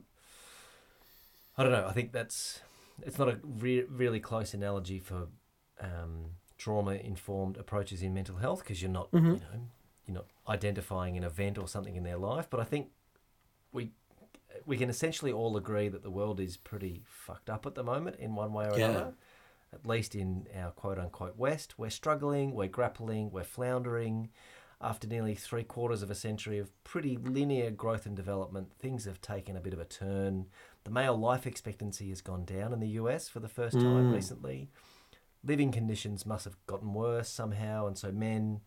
[1.56, 1.86] I don't know.
[1.86, 2.60] I think that's
[3.02, 5.28] it's not a re- really close analogy for
[5.80, 9.60] um, trauma informed approaches in mental health because you're not, you know,
[10.06, 12.48] you know, identifying an event or something in their life.
[12.50, 12.88] But I think
[13.72, 13.90] we
[14.66, 18.16] we can essentially all agree that the world is pretty fucked up at the moment
[18.16, 18.90] in one way or Yeah.
[18.90, 19.14] another.
[19.72, 24.30] At least in our quote unquote West, we're struggling, we're grappling, we're floundering.
[24.80, 29.20] After nearly three quarters of a century of pretty linear growth and development, things have
[29.20, 30.46] taken a bit of a turn.
[30.84, 34.12] The male life expectancy has gone down in the US for the first time Mm.
[34.12, 34.68] recently.
[35.42, 38.60] Living conditions must have gotten worse somehow, and so men,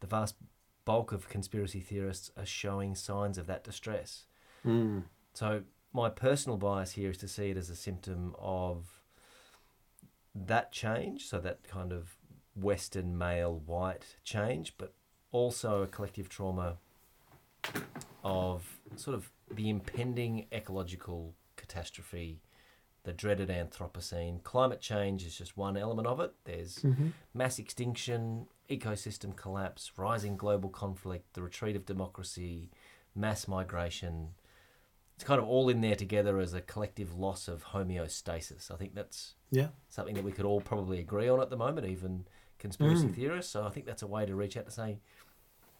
[0.00, 0.36] the vast
[0.84, 4.26] bulk of conspiracy theorists, are showing signs of that distress.
[4.66, 5.04] Mm.
[5.34, 9.02] So my personal bias here is to see it as a symptom of
[10.34, 12.16] that change, so that kind of
[12.54, 14.92] Western male white change, but
[15.30, 16.76] also a collective trauma
[18.24, 22.40] of sort of the impending ecological catastrophe,
[23.04, 24.42] the dreaded Anthropocene.
[24.42, 26.32] Climate change is just one element of it.
[26.44, 27.08] There's Mm-hmm.
[27.34, 32.70] mass extinction, ecosystem collapse, rising global conflict, the retreat of democracy,
[33.14, 34.28] mass migration.
[35.16, 38.70] It's kind of all in there together as a collective loss of homeostasis.
[38.70, 39.68] I think that's Yeah.
[39.90, 42.26] something that we could all probably agree on at the moment, even
[42.58, 43.14] conspiracy Mm.
[43.14, 43.52] theorists.
[43.52, 45.00] So I think that's a way to reach out to say,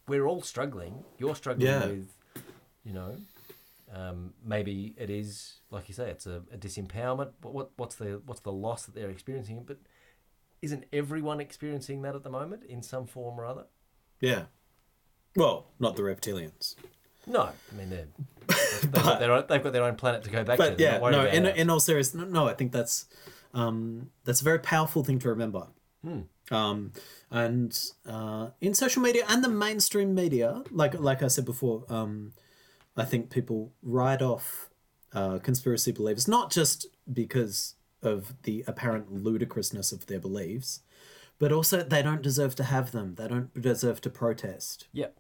[0.07, 1.05] we're all struggling.
[1.19, 1.87] You're struggling Yeah.
[1.87, 2.15] with,
[2.85, 3.17] you know,
[3.93, 7.33] um, maybe it is like you say, it's a, a disempowerment.
[7.41, 9.65] But what what's the what's the loss that they're experiencing?
[9.65, 9.79] But
[10.63, 13.67] isn't everyone experiencing that at the moment in some form or other?
[14.21, 14.45] Yeah.
[15.37, 16.77] Well, not the reptilians.
[17.27, 18.09] No, I mean they're,
[18.83, 20.63] they've, got their own, they've got their own planet to go back to.
[20.63, 21.27] But They're yeah, no.
[21.27, 23.07] In, in all seriousness, no, no, I think that's
[23.55, 25.69] um, that's a very powerful thing to remember.
[26.05, 26.21] Hmm.
[26.51, 26.93] Um,
[27.31, 32.33] and uh, in social media and the mainstream media, like like I said before, um,
[32.97, 34.71] I think people write off
[35.15, 40.81] uh, conspiracy believers not just because of the apparent ludicrousness of their beliefs,
[41.39, 43.15] but also they don't deserve to have them.
[43.17, 45.15] They don't deserve to protest Yep.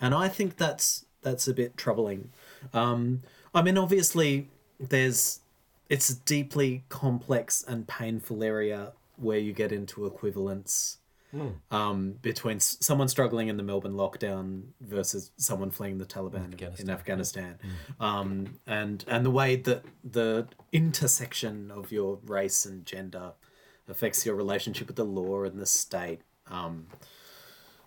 [0.00, 2.30] and I think that's that's a bit troubling.
[2.72, 3.22] Um,
[3.54, 4.48] I mean, obviously,
[4.80, 5.40] there's
[5.88, 10.98] it's a deeply complex and painful area where you get into equivalence
[11.70, 16.52] um, between s- someone struggling in the Melbourne lockdown versus someone fleeing the Taliban in
[16.52, 17.58] Afghanistan, Afghanistan,
[18.00, 23.32] um, and and the way that the intersection of your race and gender
[23.88, 26.20] affects your relationship with the law and the state.
[26.48, 26.86] Um,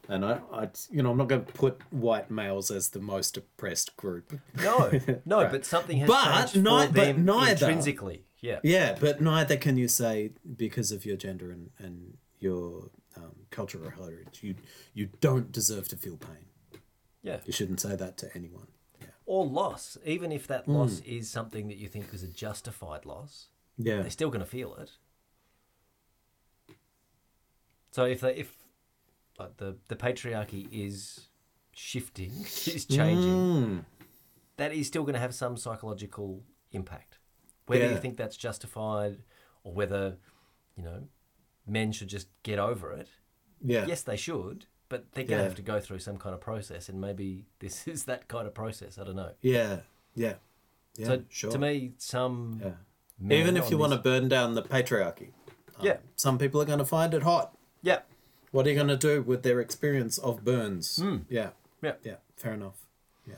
[0.08, 3.38] and I, I, you know, I'm not going to put white males as the most
[3.38, 4.39] oppressed group.
[4.62, 4.91] No,
[5.25, 7.51] no, but something has But changed for but neither.
[7.51, 8.23] intrinsically.
[8.39, 8.60] Yeah.
[8.63, 12.91] Yeah, but neither can you say because of your gender and, and your
[13.25, 14.55] um, cultural heritage, you
[14.93, 16.81] you don't deserve to feel pain.
[17.23, 17.39] Yeah.
[17.45, 18.67] You shouldn't say that to anyone.
[19.01, 23.05] Yeah, Or loss, even if that loss is something that you think is a justified
[23.05, 24.91] loss, yeah, they're still going to feel it.
[27.91, 28.55] So if they, if
[29.39, 31.27] like the the patriarchy is
[31.71, 33.85] shifting, is changing, Mm.
[34.57, 37.17] that is still going to have some psychological impact.
[37.67, 39.17] Whether you think that's justified
[39.63, 40.17] or whether,
[40.77, 41.07] you know,
[41.67, 43.08] men should just get over it.
[43.62, 45.43] yeah, Yes, they should, but they're going to Yeah.
[45.43, 48.54] have to go through some kind of process, and maybe this is that kind of
[48.54, 48.97] process.
[48.97, 49.32] I don't know.
[49.41, 49.80] yeah,
[50.15, 50.36] yeah,
[50.97, 51.08] yeah.
[51.08, 51.51] so sure.
[51.51, 52.71] to me, some yeah.
[53.19, 55.30] men Even if you want to burn down the patriarchy,
[55.80, 55.97] um, Yeah.
[56.15, 57.58] some people are going to find it hot.
[57.82, 58.01] yeah,
[58.51, 60.97] What are you going to do with their experience of burns?
[60.99, 61.25] Mm.
[61.30, 61.49] Yeah,
[61.82, 61.93] yeah.
[62.04, 62.86] yeah, fair enough.
[63.28, 63.36] Yeah,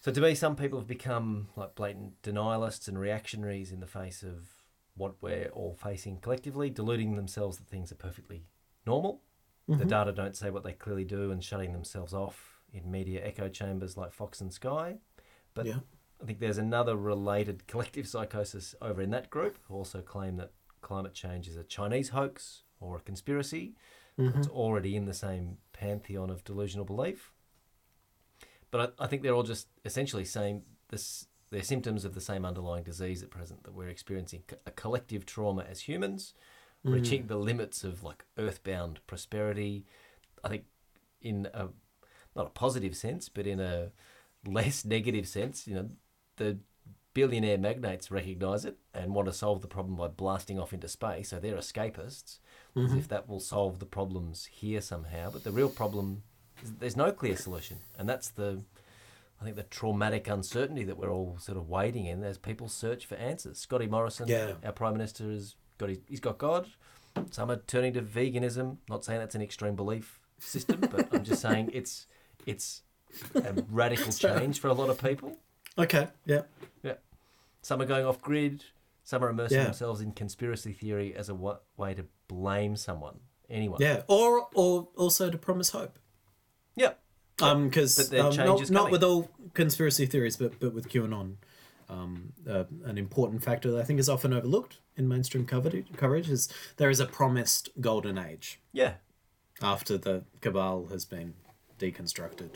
[0.00, 4.22] So to me, some people have become like blatant denialists and reactionaries in the face
[4.22, 4.55] of
[4.96, 8.46] what we're all facing collectively, deluding themselves that things are perfectly
[8.86, 9.22] normal.
[9.68, 9.88] The mm-hmm.
[9.88, 13.96] data don't say what they clearly do, and shutting themselves off in media echo chambers
[13.96, 14.98] like Fox and Sky.
[15.54, 15.78] But yeah,
[16.22, 20.52] I think there's another related collective psychosis over in that group who also claim that
[20.82, 23.74] climate change is a Chinese hoax or a conspiracy.
[24.18, 24.38] Mm-hmm.
[24.38, 27.32] It's already in the same pantheon of delusional belief.
[28.70, 31.26] But I, I think they're all just essentially saying this.
[31.50, 35.64] They're symptoms of the same underlying disease at present that we're experiencing a collective trauma
[35.68, 36.34] as humans,
[36.82, 37.28] reaching hmm.
[37.28, 39.84] the limits of like earthbound prosperity.
[40.42, 40.64] I think
[41.20, 41.68] in a
[42.34, 43.90] not a positive sense, but in a
[44.44, 45.90] less negative sense, you know,
[46.36, 46.58] the
[47.14, 51.30] billionaire magnates recognize it and want to solve the problem by blasting off into space.
[51.30, 52.40] So they're escapists,
[52.76, 52.98] as mm-hmm.
[52.98, 55.30] if that will solve the problems here somehow.
[55.30, 56.24] But the real problem
[56.62, 58.60] is that there's no clear solution, and that's the,
[59.40, 63.04] I think, the traumatic uncertainty that we're all sort of waiting in as people search
[63.06, 63.58] for answers.
[63.58, 64.52] Scotty Morrison, Yeah.
[64.64, 66.68] our prime minister, has got his, he's got God.
[67.30, 68.76] Some are turning to veganism.
[68.88, 72.06] Not saying that's an extreme belief system, but I'm just saying it's
[72.44, 72.82] it's
[73.34, 75.38] a radical change for a lot of people.
[75.78, 76.42] okay, yeah,
[76.82, 76.94] Yeah.
[77.62, 78.64] Some are going off grid.
[79.04, 79.64] Some are immersing Yeah.
[79.64, 83.80] themselves in conspiracy theory as a wa- way to blame someone, anyone.
[83.80, 85.98] yeah, or or also to promise hope.
[87.42, 90.88] Um, because but there are um, not, not with all conspiracy theories, but but with
[90.88, 91.34] QAnon,
[91.88, 96.30] um, uh, an important factor that I think is often overlooked in mainstream coverage coverage
[96.30, 98.94] is there is a promised golden age Yeah,
[99.60, 101.34] after the cabal has been
[101.78, 102.50] deconstructed.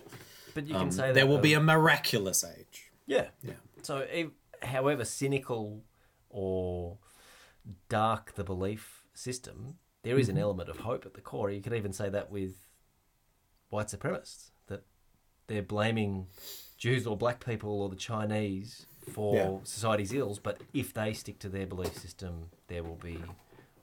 [0.55, 2.91] but you can Um, say that there will be a miraculous age.
[3.07, 3.29] Yeah.
[3.43, 3.53] Yeah.
[3.83, 5.83] So, ev- however cynical
[6.31, 6.97] or
[7.89, 10.43] dark the belief system, there is an Mm-hmm.
[10.43, 11.51] element of hope at the core.
[11.51, 12.55] You could even say that with
[13.69, 14.51] white supremacists,
[15.51, 16.29] they're blaming
[16.79, 19.59] Jews or black people or the Chinese for Yeah.
[19.65, 23.19] society's ills, but if they stick to their belief system, there will be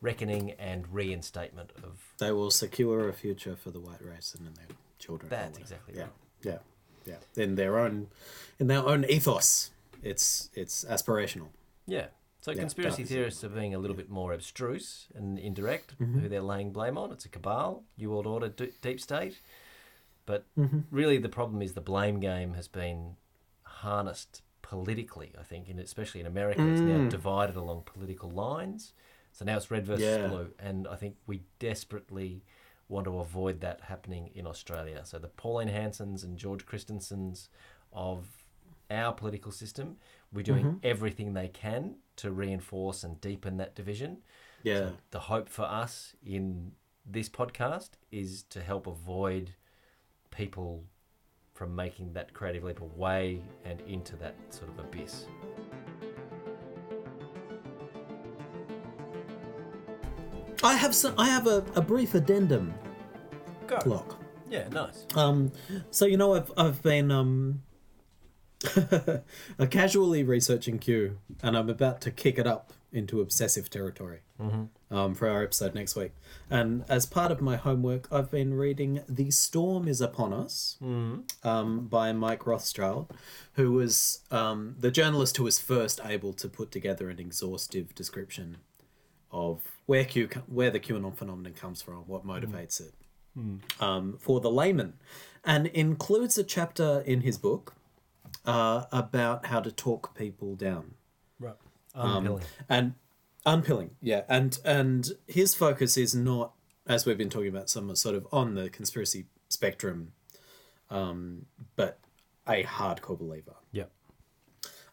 [0.01, 2.13] reckoning and reinstatement of.
[2.19, 4.65] They will secure a future for the white race and their
[4.99, 5.30] children.
[5.30, 6.12] That's exactly yeah, right.
[6.43, 6.58] yeah,
[7.06, 7.43] yeah.
[7.43, 8.08] In their own,
[8.60, 11.49] in their own ethos, it's it's aspirational.
[11.86, 12.08] Yeah.
[12.41, 16.19] So Yeah, conspiracy theorists are being a little bit more abstruse and indirect, Mm-hmm.
[16.19, 17.12] who they're laying blame on.
[17.12, 18.49] It's a cabal, New World Order,
[18.82, 19.39] deep state.
[20.28, 20.80] But Mm-hmm.
[20.92, 23.16] really, the problem is the blame game has been
[23.63, 25.34] harnessed politically.
[25.40, 27.10] I think, and especially in America, it's now Mm.
[27.10, 28.94] divided along political lines.
[29.32, 30.28] So now it's red versus Yeah.
[30.30, 32.44] blue, and I think we desperately
[32.90, 35.02] want to avoid that happening in Australia.
[35.06, 37.50] So the Pauline Hansons and George Christensens
[37.92, 38.26] of
[38.90, 39.98] our political system,
[40.34, 40.78] we're doing Mm-hmm.
[40.84, 44.18] everything they can to reinforce and deepen that division.
[44.63, 46.72] Yeah, So the hope for us in
[47.06, 49.54] this podcast is to help avoid
[50.38, 50.84] people
[51.56, 55.26] from making that creative leap away and into that sort of abyss.
[60.63, 61.15] I have some.
[61.17, 62.73] I have a, a brief addendum,
[63.65, 63.78] Go.
[63.78, 64.19] Clock.
[64.50, 65.06] Yeah, nice.
[65.15, 65.52] Um,
[65.91, 67.63] so you know, I've I've been um,
[68.76, 69.19] uh,
[69.69, 74.21] casually researching Q, and I'm about to kick it up into obsessive territory
[74.89, 76.12] um, for our episode next week.
[76.50, 80.78] And as part of my homework, I've been reading "The Storm Is Upon Us"
[81.43, 83.13] um, by Mike Rothschild,
[83.54, 88.58] who was um, the journalist who was first able to put together an exhaustive description
[89.32, 92.93] of where Q where the QAnon phenomenon comes from, what motivates it
[93.80, 94.93] um, for the layman,
[95.43, 97.76] and includes a chapter in his book
[98.45, 100.95] uh, about how to talk people down.
[101.39, 101.56] Right.
[101.93, 102.93] Um, and
[103.47, 103.91] unpilling.
[103.99, 106.53] Yeah, and and his focus is not
[106.88, 110.13] as we've been talking about, some sort of on the conspiracy spectrum,
[110.89, 111.99] um, but
[112.47, 113.55] a hardcore believer.
[113.71, 113.86] Yeah.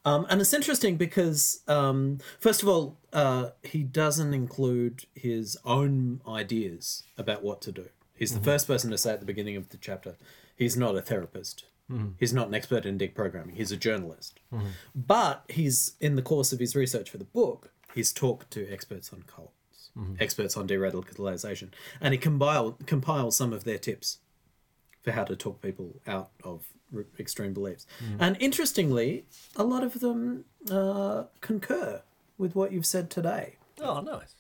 [0.04, 6.20] Um, and it's interesting because, um, first of all, uh, he doesn't include his own
[6.28, 7.88] ideas about what to do.
[8.14, 10.16] He's the first person to say at the beginning of the chapter,
[10.56, 11.64] he's not a therapist.
[12.18, 13.56] He's not an expert in deprogramming.
[13.56, 14.40] He's a journalist.
[14.94, 19.12] But he's, in the course of his research for the book, he's talked to experts
[19.12, 20.14] on cults, mm-hmm.
[20.20, 21.68] experts on de-radicalization,
[22.00, 24.18] and he compile, compiles some of their tips
[25.02, 26.66] for how to talk people out of
[27.18, 27.86] extreme beliefs.
[28.02, 28.16] Mm.
[28.20, 29.24] And interestingly,
[29.56, 32.02] a lot of them uh, concur
[32.38, 33.56] with what you've said today.
[33.80, 34.34] Oh, nice.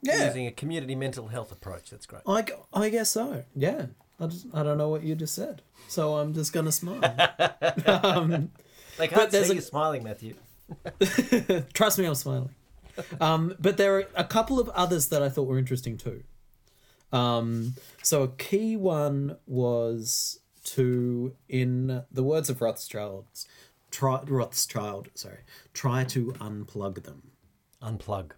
[0.00, 1.90] Yeah, Using a community mental health approach.
[1.90, 2.22] That's great.
[2.26, 3.44] I, I guess so.
[3.56, 3.86] Yeah,
[4.20, 7.00] I, just, I don't know what you just said, so I'm just gonna smile.
[7.86, 8.50] Um,
[8.96, 10.34] they can't see a- you smiling, Matthew.
[11.72, 12.50] Trust me, I'm smiling.
[13.20, 16.22] Um, but there are a couple of others that I thought were interesting too.
[17.12, 23.46] Um, so a key one was to, in the words of Rothschild's,
[23.90, 25.38] try Rothschild, sorry,
[25.72, 27.30] try to unplug them,
[27.82, 28.32] Unplug.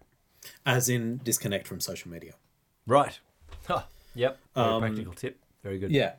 [0.65, 2.33] as in disconnect from social media.
[2.87, 3.19] Right.
[3.67, 3.83] Huh.
[4.15, 4.39] Yep.
[4.55, 5.39] Very practical tip.
[5.63, 5.87] Very good.
[5.87, 6.13] Um, Yeah,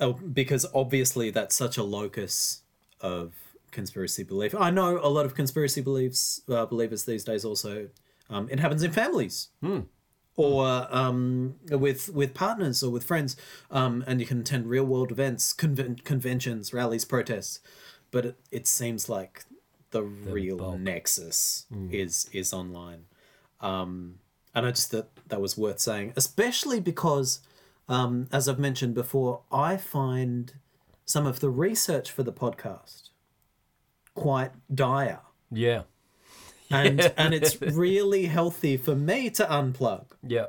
[0.00, 2.62] oh, because obviously that's such a locus
[3.00, 3.34] of
[3.76, 4.54] conspiracy belief.
[4.54, 7.44] I know a lot of conspiracy beliefs uh, believers these days.
[7.44, 7.88] Also,
[8.28, 9.50] um, it happens in families.
[10.38, 13.36] Or um, with with partners or with friends,
[13.70, 17.60] um, and you can attend real world events, conven- conventions, rallies, protests,
[18.10, 19.44] but it, it seems like
[19.92, 20.78] the, real bulk.
[20.78, 23.04] nexus is is online,
[23.62, 24.18] um,
[24.54, 27.40] and I just thought that was worth saying, especially because
[27.88, 30.52] um, as I've mentioned before, I find
[31.06, 33.10] some of the research for the podcast
[34.16, 35.20] quite dire.
[35.52, 35.82] Yeah.
[36.70, 37.12] And Yeah.
[37.16, 40.46] and it's really healthy for me to unplug Yeah.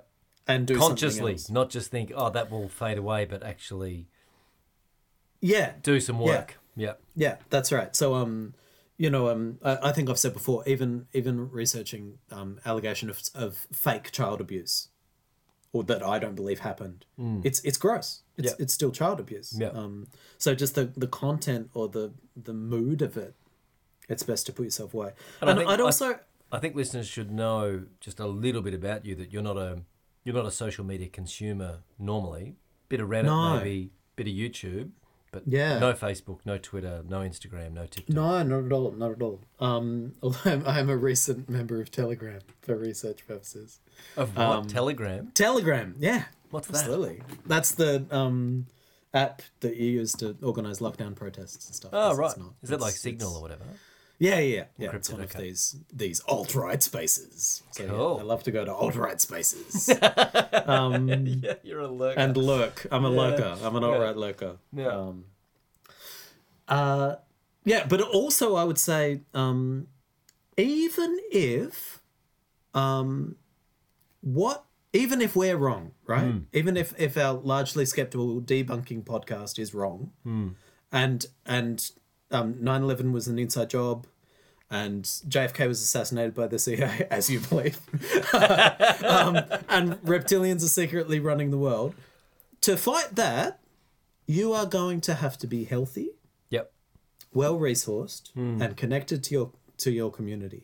[0.48, 4.08] and do something Consciously, not just think, oh, that will fade away, but actually
[5.42, 6.58] Yeah, do some work.
[6.76, 6.94] Yeah.
[7.16, 7.96] yeah, that's right.
[7.96, 8.54] So um,
[8.98, 13.22] you know um, I, I think I've said before, even even researching um allegation of
[13.36, 14.90] of fake child abuse,
[15.74, 17.06] or that I don't believe happened.
[17.44, 18.22] It's it's gross.
[18.38, 18.56] It's Mm.
[18.58, 18.64] Yeah.
[18.64, 19.56] it's still child abuse.
[19.58, 19.70] Yeah.
[19.70, 20.08] Um,
[20.38, 23.34] so just the the content or the the mood of it,
[24.10, 25.12] it's best to put yourself away.
[25.42, 26.20] And I And, think- I'd also
[26.52, 29.82] I think listeners should know just a little bit about you that you're not a
[30.24, 32.56] you're not a social media consumer normally.
[32.90, 33.58] Bit of Reddit, No.
[33.58, 34.92] maybe bit of YouTube,
[35.32, 35.78] But Yeah.
[35.80, 38.16] no Facebook, no Twitter, no Instagram, no TikTok.
[38.16, 39.42] No, not at all, not at all.
[39.60, 43.82] Um, although I'm, I'm a recent member of Telegram for research purposes.
[44.16, 44.46] Of what?
[44.46, 45.32] Um, Telegram?
[45.34, 46.78] Telegram, yeah, What's that?
[46.78, 47.22] absolutely.
[47.46, 48.68] That's the um,
[49.14, 51.92] app that you use to organize lockdown protests and stuff.
[51.94, 52.32] Oh, right.
[52.62, 53.66] Is that it's- like Signal or whatever?
[54.20, 54.90] Yeah, yeah, yeah.
[54.96, 57.62] It's Encrypted, one of these these alt right spaces.
[57.72, 58.18] So yeah, Cool.
[58.20, 59.90] I love to go to alt right spaces
[60.66, 61.08] um,
[61.44, 62.20] yeah, you're a lurker.
[62.20, 62.88] and lurk.
[62.92, 63.18] I'm a Yeah.
[63.22, 63.58] lurker.
[63.64, 64.04] I'm an alt Yeah.
[64.04, 64.58] right lurker.
[64.74, 64.88] Yeah.
[64.88, 65.26] Um,
[66.68, 67.16] uh,
[67.64, 69.88] yeah, but also I would say, um,
[70.58, 72.02] even if,
[72.74, 73.36] um,
[74.22, 76.24] what, even if we're wrong, right?
[76.32, 76.38] Hmm.
[76.54, 80.50] Even if if our largely skeptical debunking podcast is wrong, Hmm.
[80.92, 81.92] and and
[82.32, 84.06] um, 9/11 was an inside job.
[84.70, 87.80] And JFK was assassinated by the CIA, as you believe.
[88.34, 89.38] um,
[89.70, 91.96] and reptilians are secretly running the world.
[92.62, 93.60] To fight that,
[94.26, 96.10] you are going to have to be healthy,
[96.50, 96.70] Yep.
[97.34, 98.62] well resourced, Hmm.
[98.62, 100.64] and connected to your to your community.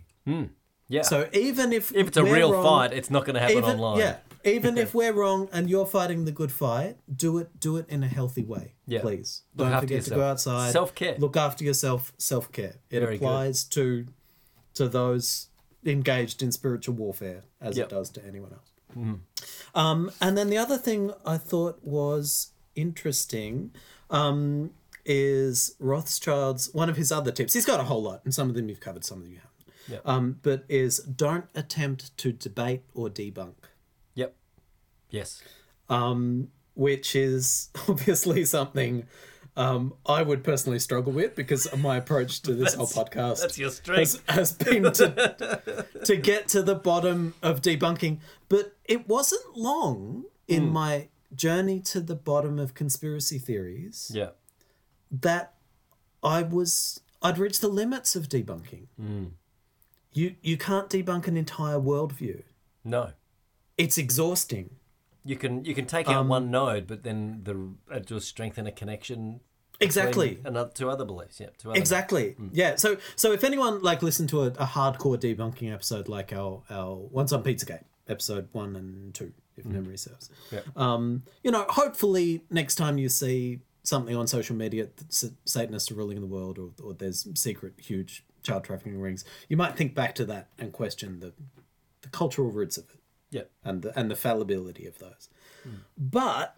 [0.90, 1.04] Yeah.
[1.04, 3.70] So even if if it's a real wrong- fight, it's not going to happen even
[3.80, 4.00] online.
[4.00, 7.86] yeah, even if we're wrong and you're fighting the good fight, do it do it
[7.90, 9.02] in a healthy way, Yeah.
[9.02, 9.44] please.
[9.56, 10.72] Look Don't forget to go outside.
[10.72, 11.16] Self-care.
[11.18, 12.14] Look after yourself.
[12.18, 12.76] Self care.
[12.90, 13.26] It Very good.
[13.26, 14.06] applies to
[14.76, 15.48] to those
[15.86, 17.88] engaged in spiritual warfare as Yep.
[17.88, 18.70] It does to anyone else.
[19.76, 23.72] Um, and then the other thing I thought was interesting
[24.10, 24.72] um,
[25.06, 27.54] is Rothschild's one of his other tips.
[27.54, 29.40] He's got a whole lot, and some of them you've covered, some of them you
[29.40, 29.50] haven't.
[29.90, 30.02] Yep.
[30.06, 33.56] Um, but is don't attempt to debate or debunk.
[35.14, 35.42] Yes.
[35.90, 39.06] um, which is obviously something
[39.56, 43.70] um, I would personally struggle with because my approach to this whole podcast That's your
[43.70, 44.24] has, strength.
[44.28, 48.18] has been to, to get to the bottom of debunking.
[48.50, 50.74] But it wasn't long in Hmm.
[50.74, 54.30] my journey to the bottom of conspiracy theories Yeah.
[55.12, 55.54] that
[56.24, 58.88] I was I'd reached the limits of debunking.
[59.00, 59.26] Hmm.
[60.14, 62.42] You you can't debunk an entire worldview.
[62.84, 63.12] No.
[63.78, 64.72] It's exhausting.
[65.26, 68.68] You can you can take Um, out one node, but then the it just strengthen
[68.68, 69.40] a connection.
[69.80, 70.40] Exactly.
[70.46, 71.40] Another to other beliefs.
[71.40, 71.48] Yeah.
[71.60, 72.32] To other Exactly.
[72.34, 72.50] Hmm.
[72.52, 72.76] Yeah.
[72.76, 76.96] So so if anyone like listened to a, a hardcore debunking episode like our our
[76.96, 80.30] once on Pizzagate episode one and two, if memory serves.
[80.52, 80.60] Yeah.
[80.76, 85.96] Um, you know, hopefully next time you see something on social media that Satanists are
[85.96, 90.16] ruling the world, or or there's secret huge child trafficking rings, you might think back
[90.16, 91.34] to that and question the
[92.02, 93.00] the cultural roots of it
[93.34, 93.44] Yeah.
[93.64, 95.30] and the and the fallibility of those.
[95.98, 96.56] But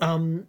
[0.00, 0.46] um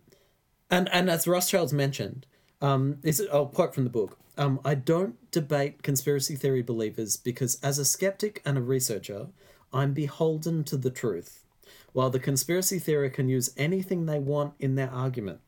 [0.70, 2.26] and and as Rothschild's mentioned,
[2.62, 4.18] um this is, I'll quote from the book.
[4.38, 9.28] Um, I don't debate conspiracy theory believers because as a skeptic and a researcher,
[9.72, 11.44] I'm beholden to the truth.
[11.92, 15.40] While the conspiracy theory can use anything they want in their argument.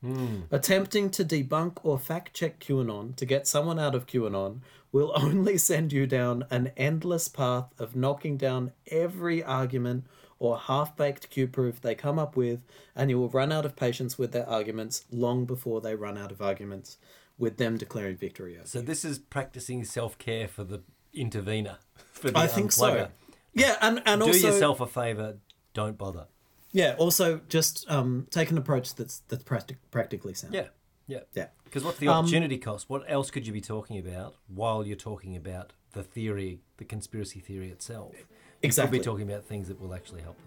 [0.00, 0.42] Hmm.
[0.50, 4.60] Attempting to debunk or fact check QAnon to get someone out of QAnon
[4.92, 10.04] will only send you down an endless path of knocking down every argument
[10.38, 12.62] or half baked Q proof they come up with,
[12.94, 16.30] and you will run out of patience with their arguments long before they run out
[16.30, 16.96] of arguments
[17.38, 18.84] with them declaring victory over So you.
[18.84, 20.82] this is practicing self care for the
[21.12, 21.78] intervener.
[22.12, 23.08] For the I think so.
[23.54, 25.36] Yeah, and, and Do also Do yourself a favor.
[25.72, 26.26] Don't bother.
[26.72, 30.54] Yeah, also just um, take an approach that's that's practic- practically sound.
[30.54, 30.68] Yeah.
[31.06, 31.20] Yeah.
[31.34, 31.46] yeah.
[31.64, 32.90] Because what's the opportunity cost?
[32.90, 37.40] What else could you be talking about while you're talking about the theory, the conspiracy
[37.40, 38.14] theory itself?
[38.62, 38.98] Exactly.
[38.98, 40.44] You could be talking about things that will actually help them.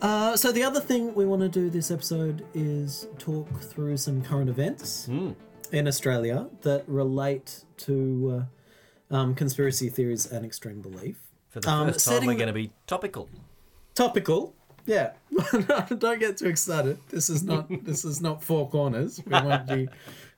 [0.00, 4.22] Uh, so the other thing we want to do this episode is talk through some
[4.22, 5.30] current events Hmm.
[5.72, 8.46] In Australia that relate to
[9.10, 11.18] uh, um, conspiracy theories and extreme belief.
[11.50, 13.28] For the Um, first time, we're going to be topical.
[13.94, 14.54] Topical,
[14.86, 15.12] yeah.
[15.98, 16.98] Don't get too excited.
[17.10, 19.20] This is not this is not four corners.
[19.24, 19.88] We won't be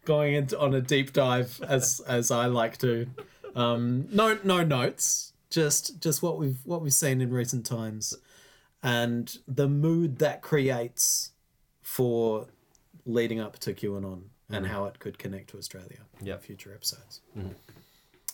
[0.04, 3.06] going into on a deep dive as as I like to.
[3.54, 5.32] Um, no no notes.
[5.50, 8.14] Just just what we've what we've seen in recent times,
[8.82, 11.32] and the mood that creates
[11.82, 12.46] for
[13.04, 14.68] leading up to QAnon and mm.
[14.68, 17.20] how it could connect to Australia in future episodes.
[17.36, 17.52] Mm-hmm.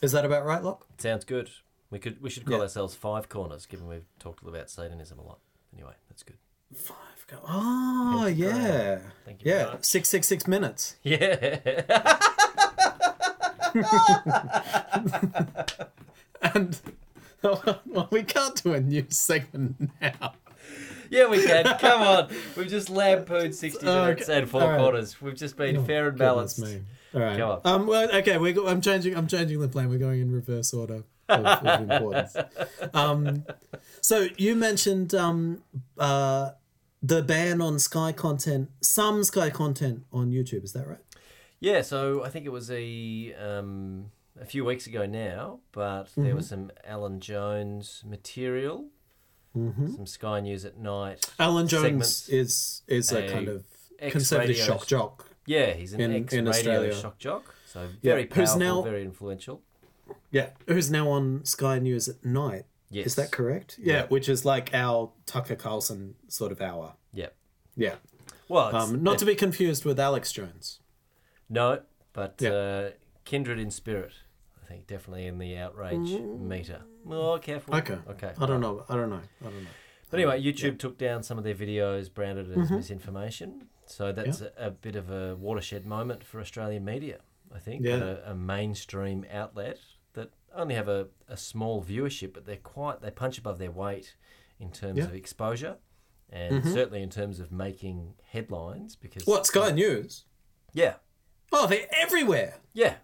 [0.02, 0.86] Is that about right, Locke?
[0.98, 1.50] Sounds good.
[1.90, 2.62] We could we should call Yeah.
[2.62, 5.38] ourselves Five Corners, given we've talked about Satanism a lot.
[5.74, 6.36] Anyway, that's good.
[6.74, 6.96] Five.
[7.28, 9.72] Go- oh yeah, Thank you very yeah.
[9.72, 9.84] much.
[9.84, 10.96] Six six six minutes.
[11.04, 12.18] Yeah.
[16.54, 16.78] And
[17.42, 20.34] well, we can't do a new segment now.
[21.10, 21.64] Yeah, we can.
[21.78, 22.28] Come on.
[22.56, 24.78] We've just lampooned 60 Okay, minutes and four right.
[24.78, 25.20] quarters.
[25.20, 26.58] We've just been fair and balanced.
[26.60, 26.82] me.
[27.14, 27.36] All right.
[27.36, 27.60] Go on.
[27.64, 27.86] Um.
[27.86, 28.10] Well.
[28.16, 28.38] Okay.
[28.38, 28.52] We.
[28.52, 29.16] Go, I'm changing.
[29.16, 29.88] I'm changing the plan.
[29.88, 32.36] We're going in reverse order of, of importance.
[32.94, 33.44] Um.
[34.00, 35.62] So you mentioned um
[35.98, 36.50] uh
[37.02, 40.64] the ban on Sky content, some Sky content on YouTube.
[40.64, 40.98] Is that right?
[41.60, 46.26] Yeah, so I think it was a um, a few weeks ago now, but there
[46.26, 46.36] Mm-hmm.
[46.36, 48.86] was some Alan Jones material,
[49.56, 51.20] some Sky News at night.
[51.22, 51.42] Mm-hmm.
[51.42, 52.28] Alan Jones segments.
[52.28, 53.64] is is a, A kind of
[54.10, 55.30] conservative shock jock.
[55.46, 56.94] Yeah, he's an in- in radio Australia.
[56.94, 59.62] shock jock, so very who's powerful, now- very influential.
[60.30, 62.64] Yeah, who's now on Sky News at night.
[62.90, 63.06] Yes.
[63.06, 63.78] Is that correct?
[63.80, 64.06] Yeah, Yeah.
[64.06, 66.94] which is like our Tucker Carlson sort of hour.
[67.12, 67.30] Yeah.
[67.76, 67.96] Yeah.
[68.48, 70.80] Well, it's, Um, not to be confused with Alex Jones.
[71.48, 71.82] no,
[72.12, 72.50] but Yeah.
[72.50, 72.90] uh,
[73.24, 74.12] kindred in spirit.
[74.66, 76.10] I think definitely in the outrage
[76.40, 76.80] meter.
[77.08, 77.74] Oh, careful.
[77.74, 77.78] Mm.
[77.78, 77.98] Okay.
[78.10, 78.32] Okay.
[78.40, 78.84] I don't know.
[78.88, 79.20] I don't know.
[79.40, 79.70] I don't know.
[80.10, 82.62] But anyway, YouTube took down some of their videos branded Mm-hmm.
[82.62, 83.66] as misinformation.
[83.86, 87.18] So that's a, a bit of a watershed moment for Australian media,
[87.54, 87.84] I think.
[87.84, 87.96] Yeah.
[88.26, 89.78] A, a mainstream outlet
[90.14, 94.16] that only have a, a small viewership, but they're quite, they punch above their weight
[94.58, 95.04] in terms Yeah.
[95.04, 95.12] Mm-hmm.
[95.12, 95.76] of exposure
[96.30, 99.24] and certainly in terms of making headlines because.
[99.26, 100.24] What Sky News?
[100.72, 100.94] Yeah.
[101.52, 102.56] Oh, they're everywhere.
[102.74, 102.94] Yeah.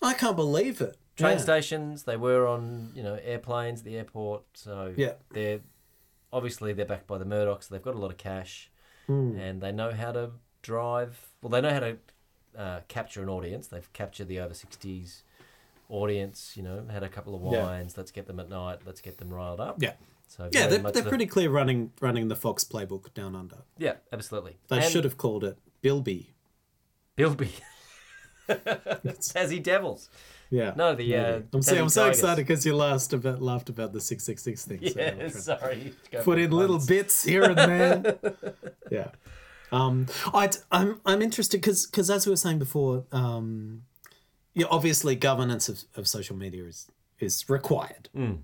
[0.00, 0.96] I can't believe it.
[1.18, 1.42] Train Yeah.
[1.42, 4.42] stations, they were on, you know, airplanes, the airport.
[4.54, 5.14] So Yeah.
[5.30, 5.60] they're
[6.32, 7.68] obviously they're backed by the Murdochs.
[7.68, 8.70] They've got a lot of cash,
[9.06, 9.36] Hmm.
[9.38, 10.30] and they know how to
[10.62, 11.30] drive.
[11.42, 11.98] Well, they know how to
[12.56, 13.68] uh, capture an audience.
[13.68, 15.22] They've captured the over sixties
[15.88, 16.56] audience.
[16.56, 17.62] You know, had a couple of Yeah.
[17.62, 17.96] wines.
[17.96, 18.80] Let's get them at night.
[18.84, 19.80] Let's get them riled up.
[19.82, 19.94] Yeah.
[20.26, 23.58] So Yeah, they're, they're the- pretty clear running running the Fox playbook down under.
[23.78, 24.58] Yeah, absolutely.
[24.68, 26.34] They And should have called it Bilby.
[27.16, 27.52] Bilby.
[28.48, 30.08] Tassie Devils.
[30.50, 30.72] Yeah.
[30.76, 34.00] No, the uh, I'm, so, I'm so excited because you last about laughed about the
[34.00, 34.80] six six six thing.
[34.80, 35.92] so Yeah, to sorry.
[36.22, 38.18] Put in little bits here and there.
[38.90, 39.08] yeah.
[39.70, 43.82] Um, I I'm I'm interested because because as we were saying before, um,
[44.54, 46.88] yeah, obviously governance of, of social media is
[47.18, 48.08] is required.
[48.16, 48.38] Mm.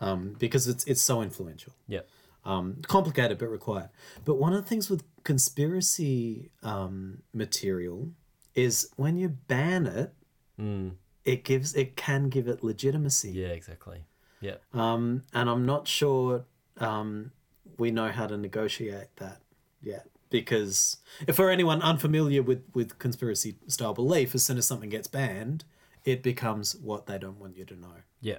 [0.00, 1.72] Um, because it's it's so influential.
[1.88, 2.00] Yeah.
[2.44, 3.88] um, complicated but required.
[4.24, 8.10] But one of the things with conspiracy um, material
[8.54, 10.12] is when you ban it,
[10.60, 10.92] Mm.
[11.24, 13.30] It gives it can give it legitimacy.
[13.30, 14.04] Yeah, exactly.
[14.40, 14.56] Yeah.
[14.74, 16.44] Um, and I'm not sure
[16.78, 17.32] um,
[17.78, 19.40] we know how to negotiate that
[19.80, 20.08] yet.
[20.30, 20.96] Because
[21.26, 25.64] if for anyone unfamiliar with, with conspiracy style belief, as soon as something gets banned,
[26.04, 27.96] it becomes what they don't want you to know.
[28.20, 28.38] Yeah.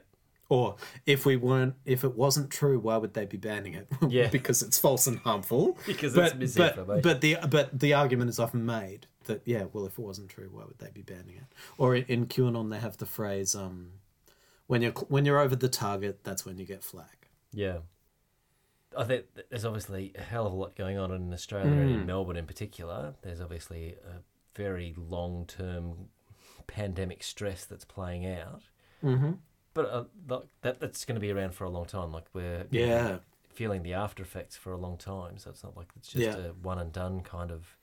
[0.50, 0.76] Or
[1.06, 3.88] if we weren't, if it wasn't true, why would they be banning it?
[4.10, 4.28] Yeah.
[4.28, 5.78] because it's false and harmful.
[5.86, 7.02] Because but, it's misinformation.
[7.02, 10.30] But, but the but the argument is often made that yeah, well, if it wasn't
[10.30, 11.46] true, why would they be banning it?
[11.78, 13.92] Or in, in QAnon, they have the phrase, um,
[14.68, 17.80] "When you're when you're over the target, that's when you get flag." Yeah.
[18.96, 22.00] I think there's obviously a hell of a lot going on in Australia and Hmm.
[22.02, 23.16] in Melbourne in particular.
[23.24, 24.22] There's obviously a
[24.56, 26.10] very long term
[26.68, 28.62] pandemic stress that's playing out.
[29.04, 29.32] Mm-hmm.
[29.74, 32.12] But uh, that that's going to be around for a long time.
[32.12, 33.18] Like we're you know, Yeah,
[33.50, 35.40] feeling the after effects for a long time.
[35.40, 36.44] So it's not like it's just Yeah.
[36.46, 37.76] a one and done kind of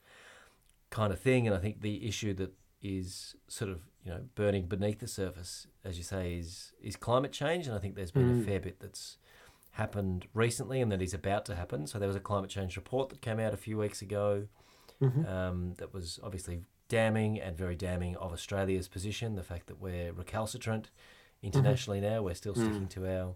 [0.91, 1.47] kind of thing.
[1.47, 5.65] And I think the issue that is sort of you know burning beneath the surface,
[5.83, 7.65] as you say, is is climate change.
[7.67, 8.41] And I think there's been Mm.
[8.41, 9.17] a fair bit that's
[9.71, 11.87] happened recently and that is about to happen.
[11.87, 14.47] So there was a climate change report that came out a few weeks ago
[15.01, 15.27] Mhm.
[15.27, 19.35] um, that was obviously damning and very damning of Australia's position.
[19.35, 20.89] The fact that we're recalcitrant
[21.41, 23.35] internationally now, we're still sticking to our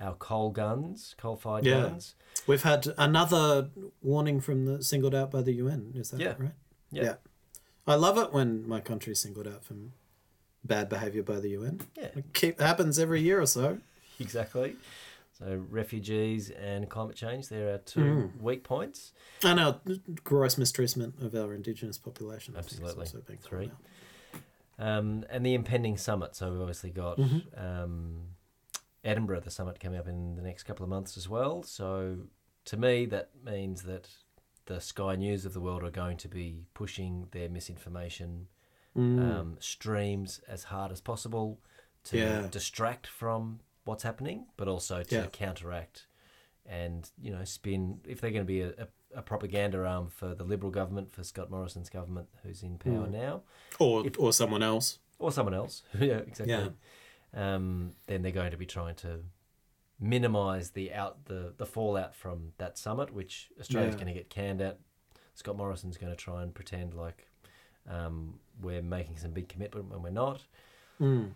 [0.00, 1.80] our coal guns, coal fired Yeah.
[1.82, 2.14] guns.
[2.46, 3.68] we've had another
[4.00, 5.92] warning from the singled out by the UN.
[5.96, 6.34] Is that Yeah.
[6.38, 6.52] right?
[6.90, 7.14] Yeah.
[7.86, 9.92] I love it when my country's singled out from
[10.64, 11.80] bad behavior by the UN.
[11.96, 13.78] Yeah, It keep, happens every year or so.
[14.20, 14.76] exactly.
[15.38, 18.40] So refugees and climate change, there are two Mm.
[18.42, 19.12] weak points.
[19.44, 19.80] And our
[20.24, 22.56] gross mistreatment of our indigenous population.
[22.56, 23.36] I Absolutely.
[23.36, 23.70] Three.
[24.78, 26.34] Um, and the impending summit.
[26.36, 27.58] So we've obviously got Mm-hmm.
[27.64, 28.16] um,
[29.04, 31.62] Edinburgh, the summit coming up in the next couple of months as well.
[31.62, 32.18] So
[32.66, 34.08] to me, that means that
[34.68, 38.46] the Sky News of the world are going to be pushing their misinformation
[38.96, 39.20] Mm.
[39.20, 41.60] um, streams as hard as possible
[42.04, 42.48] to Yeah.
[42.50, 45.26] distract from what's happening, but also to Yeah.
[45.26, 46.06] counteract
[46.66, 48.88] and you know spin if they're going to be a, a,
[49.20, 53.12] a propaganda arm for the Liberal government, for Scott Morrison's government, who's in power Mm.
[53.12, 53.42] now,
[53.78, 54.98] or or someone else.
[55.18, 55.82] or someone else.
[55.98, 56.48] yeah, exactly.
[56.54, 56.70] Yeah.
[57.54, 59.20] Um, then they're going to be trying to
[60.00, 64.00] minimise the out the, the fallout from that summit, which Australia's Yeah.
[64.04, 64.78] going to get canned at.
[65.34, 67.28] Scott Morrison's going to try and pretend like
[67.88, 70.42] um, we're making some big commitment when we're not.
[71.00, 71.30] Mm.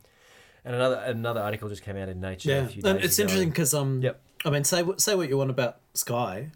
[0.65, 2.51] And another another article just came out in Nature.
[2.51, 3.23] Yeah, a few and days it's ago.
[3.25, 4.21] interesting because um, Yep.
[4.45, 6.51] I mean, say what say what you want about Sky.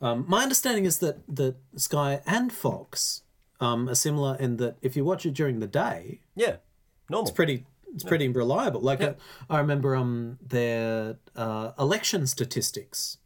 [0.00, 3.22] Um, my understanding is that that Sky and Fox
[3.60, 6.56] um, are similar in that if you watch it during the day, Yeah,
[7.10, 7.28] normal.
[7.28, 7.64] it's pretty
[7.94, 8.80] it's pretty reliable.
[8.80, 9.14] Like uh,
[9.50, 13.18] I remember um their uh, election statistics,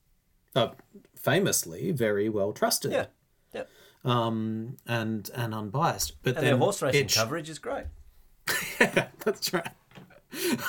[0.54, 0.68] uh,
[1.16, 2.92] famously very well trusted.
[2.92, 3.06] yeah,
[3.54, 3.64] yeah.
[4.04, 6.22] Um and and unbiased.
[6.22, 7.84] But And their horse racing sh- coverage is great.
[8.80, 9.68] yeah, that's right.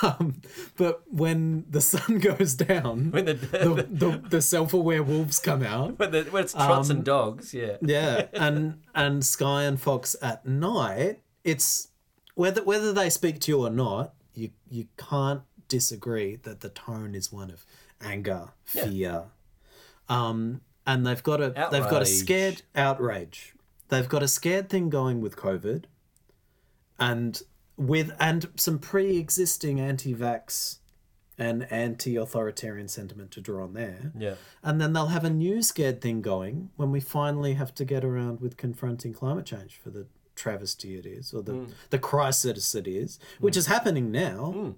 [0.02, 0.42] Um,
[0.76, 5.98] but when the sun goes down, When the, the, the, the self-aware wolves come out.
[5.98, 7.78] when, the, when it's trots Um, and dogs, yeah.
[7.80, 11.88] Yeah, and and Sky and Fox at night, it's
[12.34, 17.14] whether whether they speak to you or not, you you can't disagree that the tone
[17.14, 17.64] is one of
[18.00, 19.24] anger, fear,
[20.08, 23.54] um, and they've got a they've got a scared outrage.
[23.88, 25.84] They've got a scared thing going with COVID,
[26.98, 27.40] and
[27.76, 30.78] with and some pre-existing anti-vax
[31.36, 34.12] and anti-authoritarian sentiment to draw on there.
[34.16, 34.34] Yeah.
[34.62, 38.04] And then they'll have a new scared thing going when we finally have to get
[38.04, 40.06] around with confronting climate change for the
[40.44, 41.72] travesty it is, or the, hmm.
[41.88, 44.52] the crisis it is, which is happening now.
[44.52, 44.70] Hmm.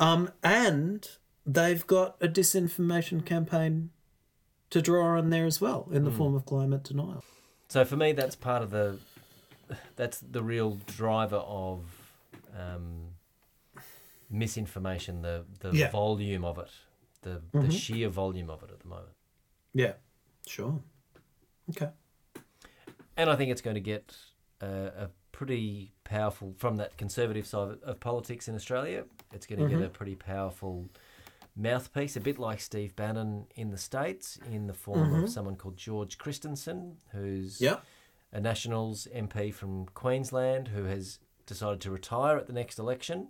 [0.00, 1.08] Um, and
[1.44, 3.90] they've got a disinformation campaign
[4.70, 6.16] to draw on there as well in the hmm.
[6.16, 7.22] form of climate denial.
[7.68, 8.98] So for me, that's part of the
[9.96, 11.84] that's the real driver of
[12.58, 13.08] um,
[14.30, 15.20] misinformation.
[15.20, 15.90] The the Yeah.
[15.90, 16.70] volume of it,
[17.20, 17.70] the the mm-hmm.
[17.70, 19.16] sheer volume of it at the moment.
[19.74, 19.94] Yeah,
[20.46, 20.80] sure.
[21.70, 21.90] Okay.
[23.16, 24.16] And I think it's going to get
[24.62, 29.04] a, a pretty powerful from that conservative side of, politics in Australia.
[29.32, 29.84] It's going to get mm-hmm.
[29.84, 30.88] a pretty powerful
[31.56, 35.26] mouthpiece, a bit like Steve Bannon in the states, in the form of mm-hmm.
[35.26, 37.78] someone called George Christensen, who's Yeah.
[38.32, 43.28] a Nationals MP from Queensland who has decided to retire at the next election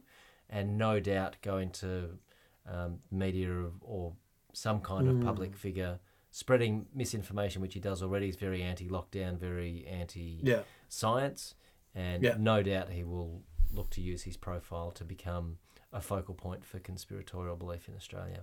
[0.48, 2.18] and no doubt go into
[2.66, 4.12] um, media or, or
[4.52, 5.24] some kind of mm.
[5.24, 5.98] public figure
[6.30, 8.26] spreading misinformation, which he does already.
[8.26, 10.62] He's very anti lockdown, very anti Yeah.
[10.92, 11.54] Science,
[11.94, 12.36] and Yeah.
[12.38, 15.58] no doubt he will look to use his profile to become
[15.92, 18.42] a focal point for conspiratorial belief in Australia.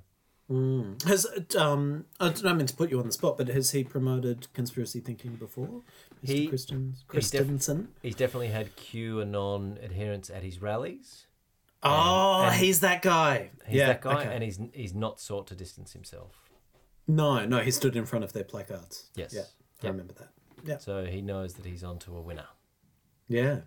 [0.50, 1.04] Mm.
[1.04, 4.52] Has um I don't mean to put you on the spot, but has he promoted
[4.54, 5.84] conspiracy thinking before,
[6.26, 6.28] Mr.
[6.28, 11.28] He- Christen, he's def- He's definitely had QAnon adherents at his rallies.
[11.84, 13.52] oh, and- he's that guy.
[13.68, 14.34] He's yeah, that guy, okay.
[14.34, 16.50] and he's he's not sought to distance himself.
[17.08, 19.10] No, no, he stood in front of their placards.
[19.16, 19.34] Yes.
[19.34, 19.44] Yeah,
[19.84, 20.30] I remember that.
[20.64, 20.78] Yeah.
[20.78, 22.48] So he knows that he's onto a winner.
[23.28, 23.62] Yeah.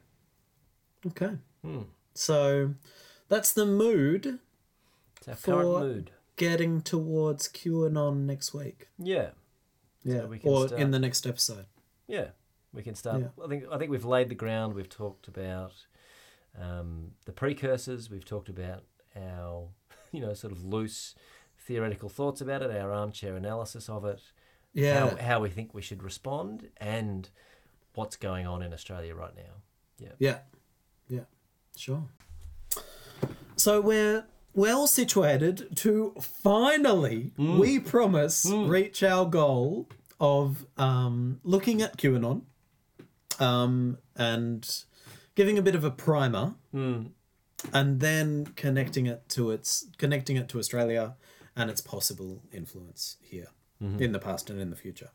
[1.07, 1.37] Okay.
[1.63, 1.83] Hmm.
[2.15, 2.75] So
[3.29, 4.39] that's the mood
[5.19, 6.11] It's our For- current mood.
[6.37, 8.89] getting towards QAnon next week.
[8.99, 9.31] Yeah,
[10.03, 10.25] Yeah.
[10.25, 11.67] we can or start- in the next episode.
[12.07, 12.31] yeah.
[12.75, 13.21] We can start.
[13.21, 13.45] Yeah.
[13.45, 14.73] I think I think we've laid the ground.
[14.73, 15.75] We've talked about
[16.59, 18.09] um, the precursors.
[18.11, 18.85] We've talked about
[19.15, 19.69] our,
[20.11, 21.15] you know, sort of loose
[21.59, 24.23] theoretical thoughts about it, our armchair analysis of it,
[24.75, 25.11] Yeah.
[25.11, 27.29] how, how we think we should respond, and
[27.95, 29.53] what's going on in Australia right now.
[29.99, 30.13] Yeah.
[30.19, 30.39] Yeah.
[31.09, 31.25] Yeah.
[31.77, 32.05] Sure.
[33.57, 37.59] So we're well situated to finally, Mm.
[37.59, 39.89] we promise, reach our goal
[40.21, 42.43] of um, looking at QAnon
[43.41, 44.85] um, and
[45.35, 47.07] giving a bit of a primer Hmm.
[47.73, 51.15] and then connecting it to its connecting it to Australia
[51.57, 53.49] and its possible influence here
[53.99, 55.11] in the past and in the future.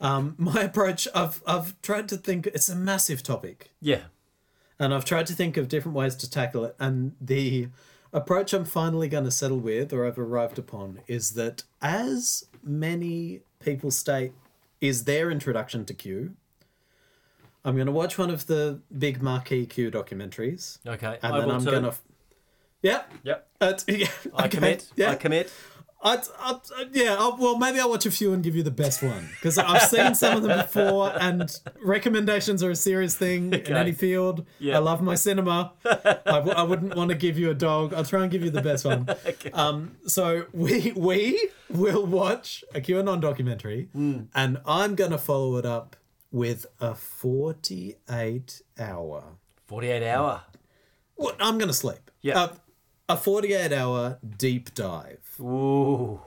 [0.00, 2.46] Um, my approach, I've I've tried to think.
[2.46, 4.02] It's a massive topic, Yeah.
[4.78, 6.76] and I've tried to think of different ways to tackle it.
[6.78, 7.68] And the
[8.12, 13.40] approach I'm finally going to settle with, or I've arrived upon, is that as many
[13.60, 14.32] people state
[14.80, 16.36] is their introduction to Q.
[17.64, 21.18] I'm going to watch one of the big marquee Q documentaries, Okay.
[21.22, 21.70] and I then will I'm too.
[21.70, 21.94] going to.
[22.82, 23.12] Yep.
[23.24, 23.48] Yep.
[23.60, 24.90] Uh, yeah, I okay, commit.
[24.94, 25.10] Yeah.
[25.10, 25.50] I commit.
[26.02, 26.58] I, I,
[26.92, 29.58] yeah, I, well, maybe I'll watch a few and give you the best one because
[29.58, 31.50] I've seen some of them before, and
[31.82, 34.46] recommendations are a serious thing in any field.
[34.60, 34.76] Yeah.
[34.76, 35.72] I love my cinema.
[35.84, 37.92] I, w- I wouldn't want to give you a dog.
[37.94, 39.08] I'll try and give you the best one.
[39.52, 44.22] Um, so we we will watch a QAnon documentary, Hmm.
[44.34, 45.96] and I'm gonna follow it up
[46.30, 49.24] with a 48 hour.
[49.66, 50.42] Forty-eight hour.
[51.16, 52.10] Well, I'm gonna sleep.
[52.22, 52.38] Yeah.
[52.40, 52.48] Uh,
[53.08, 56.20] a 48 hour deep dive Ooh.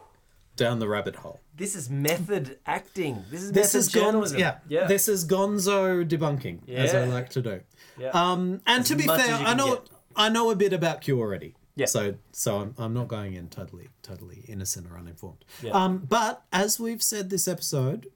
[0.55, 1.39] down the rabbit hole.
[1.55, 3.25] This is method acting.
[3.29, 3.93] This is This method is gonzo.
[3.93, 4.39] journalism.
[4.39, 4.87] Yeah, Yeah.
[4.87, 7.13] This is gonzo debunking, as I Yeah.
[7.13, 7.61] like to do.
[7.97, 8.09] yeah.
[8.09, 9.89] Um, and to be much fair, as you I can know get.
[10.15, 11.55] I know a bit about Q already.
[11.75, 11.85] Yeah.
[11.85, 15.43] So so I'm, I'm not going in totally totally innocent or uninformed.
[15.61, 15.71] Yeah.
[15.71, 18.07] Um, but as we've said this episode,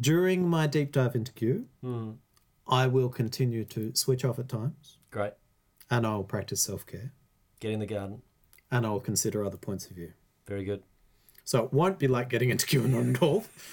[0.00, 2.10] during my deep dive into Q, Hmm.
[2.66, 5.32] I will continue to switch off at times, Great.
[5.90, 7.12] and I will practice self care,
[7.60, 8.22] Get in the garden.
[8.70, 10.12] and I will consider other points of view.
[10.46, 10.82] Very good.
[11.44, 13.44] So it won't be like getting into QAnon at all.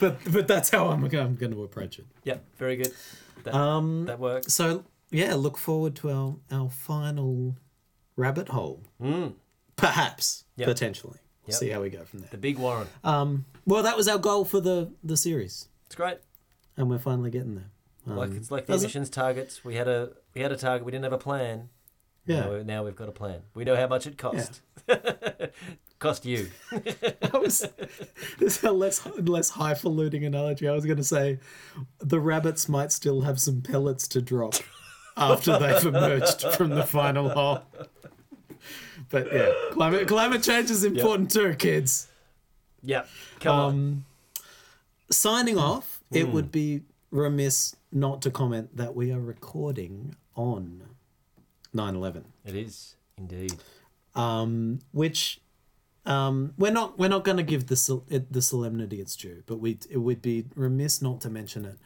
[0.00, 2.06] but but that's how I'm, I'm going to approach it.
[2.24, 2.92] Yep, very good.
[3.44, 4.52] That, Um, that works.
[4.54, 7.56] So yeah, look forward to our our final
[8.16, 8.82] rabbit hole.
[9.76, 10.68] Perhaps Yep.
[10.68, 11.18] potentially.
[11.46, 11.56] Yep.
[11.56, 12.28] See how we go from there.
[12.30, 12.86] The big Warren.
[13.02, 16.18] Um, well, that was our goal for the the series, It's great.
[16.76, 17.70] and we're finally getting there.
[18.06, 18.80] Um, Like it's like the it?
[18.80, 19.64] emissions targets.
[19.64, 20.84] We had a we had a target.
[20.84, 21.68] We didn't have a plan.
[22.26, 22.40] Yeah.
[22.40, 23.40] Now, now we've got a plan.
[23.54, 24.60] We know how much it cost.
[25.98, 26.48] cost you.
[27.32, 27.66] That was
[28.38, 30.68] this is a less less highfalutin analogy.
[30.68, 31.38] I was going to say
[31.98, 34.56] the rabbits might still have some pellets to drop
[35.16, 37.62] after they've emerged from the final hole.
[39.08, 42.08] But yeah, climate climate change is important too, kids.
[42.82, 43.04] Yeah.
[43.40, 43.70] Come on.
[43.70, 44.04] Um,
[45.10, 50.82] signing off, it would be remiss not to comment that we are recording on
[51.74, 52.24] 9/11.
[52.44, 53.54] It is indeed.
[54.14, 55.40] um, which
[56.04, 59.56] um, we're not we're not going to give the sol- the solemnity its due, but
[59.56, 61.78] we it would be remiss not to mention it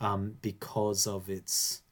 [0.00, 1.82] um, because of its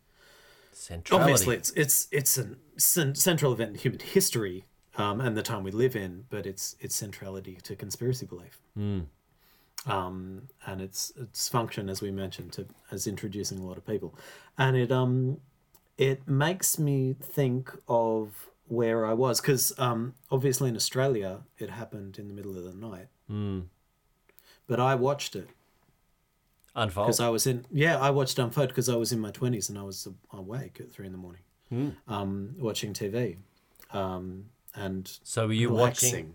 [0.73, 1.33] Centrality.
[1.33, 4.65] obviously it's it's it's a central event in human history
[4.97, 8.61] um, and the time we live in, but its its centrality to conspiracy belief.
[9.87, 14.15] Um, and its its function, as we mentioned, to as introducing a lot of people,
[14.59, 15.39] and it um
[16.01, 22.19] it makes me think of where I was because um, obviously in Australia it happened
[22.19, 23.09] in the middle of the night,
[24.67, 25.49] but I watched it
[26.75, 27.07] Unfold.
[27.09, 29.79] because I was in yeah I watched Unfold because I was in my twenties and
[29.79, 33.37] I was awake at three in the morning, um, watching TV,
[33.93, 36.35] um, and so were you relaxing.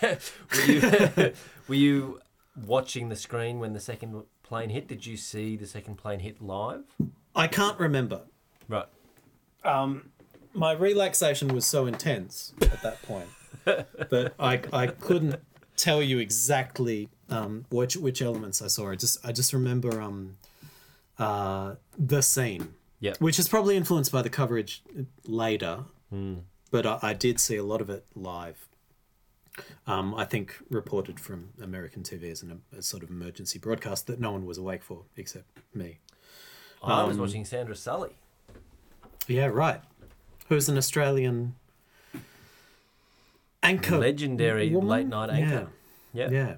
[0.54, 1.32] Were you,
[1.68, 2.20] were you
[2.64, 4.86] watching the screen when the second plane hit?
[4.86, 6.84] Did you see the second plane hit live?
[7.34, 8.20] I can't remember.
[8.68, 8.86] Right.
[10.54, 13.28] My relaxation was so intense at that point
[13.64, 15.36] that I I couldn't
[15.76, 18.90] tell you exactly um, which which elements I saw.
[18.90, 20.36] I just I just remember um,
[21.18, 22.74] uh, the scene,
[23.20, 24.82] which is probably influenced by the coverage
[25.24, 25.84] later,
[26.70, 28.66] but I, I did see a lot of it live.
[29.86, 34.18] Um, I think reported from American TV as an, a sort of emergency broadcast that
[34.20, 35.98] no one was awake for except me.
[36.82, 38.10] I was Um, watching Sandra Sully.
[39.28, 39.80] Yeah, right.
[40.48, 41.54] Who's an Australian
[43.62, 43.98] anchor?
[43.98, 44.88] Legendary woman?
[44.88, 45.68] late night anchor.
[46.12, 46.30] Yeah, Yeah.
[46.30, 46.56] yeah,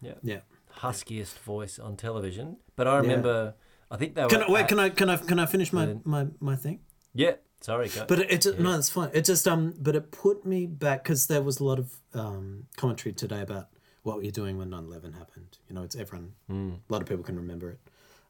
[0.00, 0.14] Yeah.
[0.22, 0.40] yeah.
[0.70, 2.56] Huskiest voice on television.
[2.76, 3.54] But I remember,
[3.90, 4.28] I think they were.
[4.28, 4.62] Can I, wait?
[4.62, 6.80] at- Can I can I can I finish my my, my thing?
[7.14, 7.34] Yeah.
[7.60, 8.04] Sorry, go.
[8.06, 9.10] But it, it no, it's fine.
[9.12, 12.66] It just um, but it put me back because there was a lot of um
[12.76, 13.68] commentary today about
[14.04, 15.58] what were you doing when 9-11 happened.
[15.68, 16.34] You know, it's everyone.
[16.48, 17.80] A lot of people can remember it,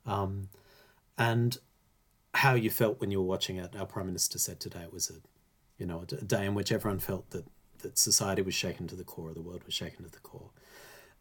[0.06, 0.48] um,
[1.18, 1.58] and
[2.42, 3.70] how you felt when you were watching it.
[3.80, 5.18] Our prime minister said today it was a,
[5.78, 7.46] you know, a day in which everyone felt that
[7.82, 10.50] that society was shaken to the core, the world was shaken to the core,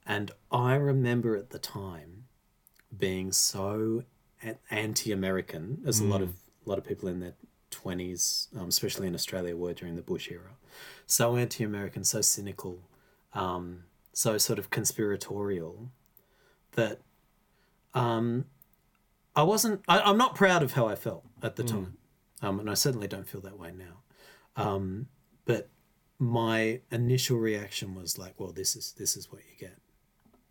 [0.05, 2.11] and I remember at the time
[2.97, 4.03] being so
[4.70, 6.30] anti-American, as a lot of
[6.65, 7.36] a lot of people in their
[7.70, 10.53] twenties, um, especially in Australia, were during the Bush era.
[11.05, 12.76] So anti-American, so cynical,
[13.34, 15.89] um, so sort of conspiratorial,
[16.72, 17.01] that
[17.93, 18.45] um,
[19.38, 19.82] I wasn't.
[19.88, 21.98] I, I'm not proud of how I felt at the time,
[22.42, 24.02] um, and I certainly don't feel that way now.
[24.56, 25.08] Um,
[25.46, 25.70] but
[26.20, 29.78] my initial reaction was like, "Well, this is this is what you get."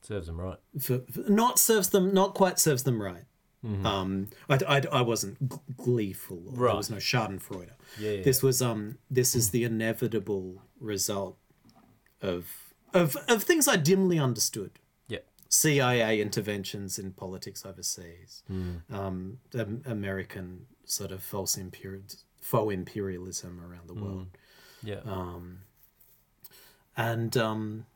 [0.03, 0.59] Serves them right.
[0.80, 3.24] for, for- not serves them not quite serves them right
[3.64, 3.87] Mm-hmm.
[3.87, 5.39] um I, I, I wasn't
[5.76, 10.62] gleeful or there was no schadenfreude Yeah, yeah, this was um this is the inevitable
[10.78, 11.39] result
[12.22, 14.78] of of of things i dimly understood.
[15.49, 18.80] Cia interventions in politics overseas Mm.
[18.92, 22.03] um the american sort of false imperial
[22.40, 24.03] faux imperialism around the Mm.
[24.03, 24.26] world
[24.82, 25.01] Yeah.
[25.05, 25.61] Um,
[26.97, 27.86] and um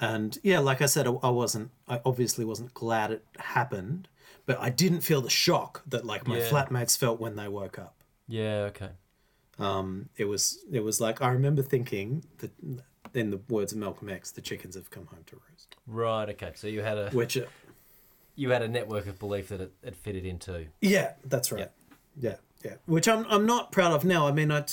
[0.00, 4.08] and yeah like i said I, I wasn't i obviously wasn't glad it happened
[4.46, 6.48] but i didn't feel the shock that like my Yeah.
[6.50, 8.70] flatmates felt when they woke up yeah.
[8.70, 8.90] Okay.
[9.58, 12.50] um it was it was like i remember thinking that
[13.14, 16.30] in the words of malcolm x the chickens have come home to roost Right.
[16.30, 16.52] Okay.
[16.54, 17.42] So you had a which uh,
[18.36, 20.66] you had a network of belief that it, it fitted into.
[20.80, 21.70] yeah that's right
[22.18, 24.64] yeah yeah which i'm i'm not proud of now i mean i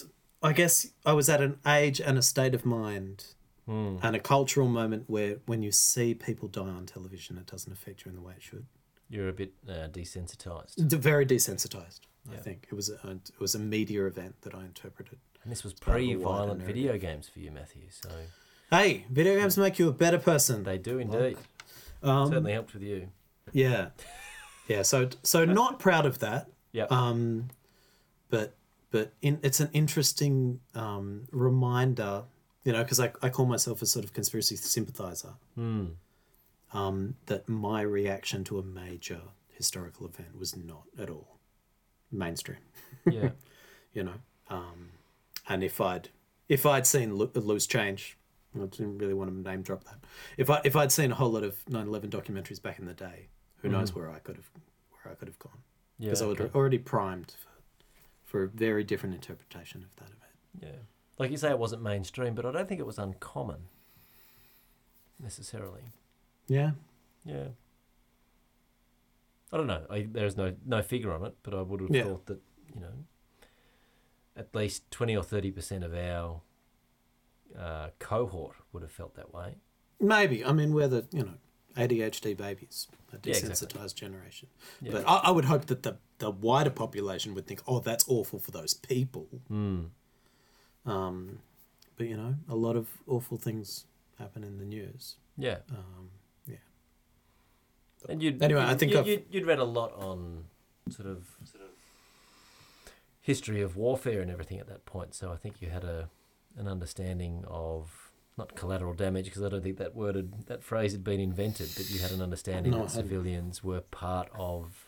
[0.41, 3.25] i guess i was at an age and a state of mind
[3.67, 8.03] and a cultural moment where when you see people die on television it doesn't affect
[8.05, 8.65] you in the way it should
[9.09, 10.75] You're a bit uh, desensitized.
[10.77, 15.17] Very desensitized i think it was a, it was a media event that i interpreted
[15.43, 17.83] And this was part pre-violent video games for you, Matthew.
[17.89, 18.09] So
[18.69, 21.37] hey video games make you a better person they do indeed.
[22.03, 23.09] um, Certainly helped with you.
[23.51, 23.89] yeah
[24.67, 26.85] yeah so so not proud of that Yeah.
[26.89, 27.49] um
[28.29, 28.55] but
[28.91, 32.23] but in, it's an interesting um reminder
[32.63, 35.33] you know, because I, I call myself a sort of conspiracy sympathizer.
[35.55, 35.85] Hmm.
[36.73, 39.19] Um, that my reaction to a major
[39.49, 41.39] historical event was not at all
[42.11, 42.59] mainstream.
[43.09, 43.29] Yeah.
[43.93, 44.13] you know.
[44.47, 44.89] Um,
[45.47, 46.09] and if I'd
[46.49, 48.17] if I'd seen lo- loose change,
[48.55, 49.99] I didn't really want to name drop that.
[50.37, 53.29] If I if I'd seen a whole lot of 9/11 documentaries back in the day,
[53.61, 53.77] who mm-hmm.
[53.77, 54.49] knows where I could have
[54.91, 55.59] where I could have gone
[55.97, 56.07] Yeah.
[56.07, 56.51] because I was okay.
[56.57, 57.49] already primed for,
[58.25, 60.19] for a very different interpretation of that event.
[60.61, 60.81] Yeah.
[61.17, 63.67] Like you say, it wasn't mainstream, but I don't think it was uncommon
[65.21, 65.83] necessarily.
[66.47, 66.71] Yeah,
[67.25, 67.49] Yeah.
[69.53, 69.85] I don't know.
[69.89, 72.03] I, there's no no figure on it, but I would have Yeah.
[72.03, 72.41] thought that
[72.73, 72.93] you know,
[74.35, 76.41] at least twenty or thirty percent of our
[77.57, 79.55] uh, cohort would have felt that way.
[79.99, 80.43] maybe.
[80.45, 81.33] I mean, we're the you know
[81.77, 84.07] ADHD babies, a Yeah, desensitized exactly.
[84.07, 84.47] generation.
[84.81, 84.91] Yeah.
[84.93, 88.39] But I, I would hope that the the wider population would think, oh, that's awful
[88.39, 89.27] for those people.
[89.51, 89.89] Mm.
[90.85, 91.39] Um,
[91.97, 93.85] but you know, a lot of awful things
[94.19, 95.15] happen in the news.
[95.37, 95.57] Yeah.
[95.71, 96.09] Um,
[96.47, 96.55] yeah.
[98.09, 100.45] And you'd, Anyway, I you'd- think you'd, I've- you'd, you'd read a lot on
[100.89, 101.70] sort of sort of
[103.21, 105.13] history of warfare and everything at that point.
[105.13, 106.09] So I think you had a
[106.57, 110.91] an understanding of not collateral damage because I don't think that word had, that phrase
[110.91, 114.87] had been invented, but you had an understanding No, that civilians were part of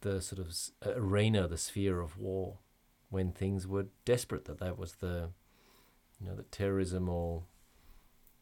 [0.00, 0.54] the sort of
[0.96, 2.58] arena, the sphere of war,
[3.10, 4.44] when things were desperate.
[4.44, 5.30] That that was the
[6.20, 7.44] you know that terrorism or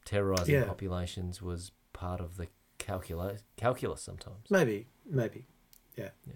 [0.05, 0.65] terrorizing Yeah.
[0.65, 4.51] populations was part of the calculus calculus sometimes.
[4.51, 5.47] Maybe, maybe,
[5.97, 6.35] yeah, Yeah.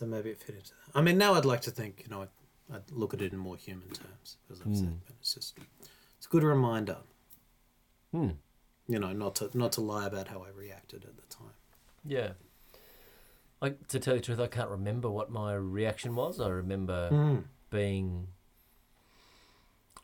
[0.00, 0.98] So maybe it fit into that.
[0.98, 3.38] I mean, now I'd like to think, you know, I'd, I'd look at it in
[3.38, 4.86] more human terms, as I've said.
[4.88, 4.96] Mm.
[5.06, 5.58] But it's just,
[6.16, 6.96] it's a good reminder,
[8.12, 8.30] Hmm.
[8.88, 11.52] you know, not to not to lie about how I reacted at the time.
[12.04, 12.30] Yeah.
[13.60, 16.40] Like to tell you the truth, I can't remember what my reaction was.
[16.40, 17.44] I remember Mm.
[17.70, 18.28] being.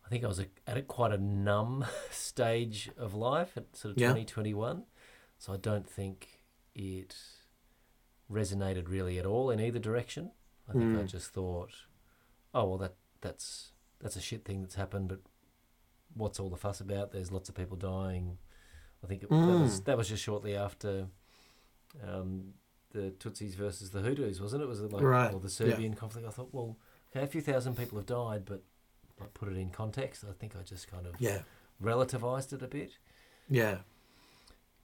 [0.04, 3.92] I think I was a, at a, quite a numb stage of life at sort
[3.96, 4.08] of Yeah.
[4.08, 4.84] 2021.
[5.38, 6.42] So I don't think
[6.74, 7.16] it
[8.30, 10.30] resonated really at all in either direction.
[10.68, 11.06] I think I Mm.
[11.06, 11.70] just thought,
[12.54, 15.20] oh well, that that's that's a shit thing that's happened, but
[16.14, 17.12] what's all the fuss about?
[17.12, 18.38] There's lots of people dying.
[19.04, 19.84] I think it, that was Mm.
[19.84, 21.08] that was just shortly after
[22.02, 22.54] um,
[22.92, 24.66] the Tutsis versus the Hutus, wasn't it?
[24.66, 25.72] Was it like Right, or the yeah.
[25.72, 26.26] Serbian conflict?
[26.26, 26.76] I thought, well,
[27.10, 28.62] okay, a few thousand people have died, but
[29.20, 30.24] I put it in context.
[30.28, 31.42] I think I just kind of Yeah,
[31.82, 32.98] relativized it a bit,
[33.48, 33.78] yeah.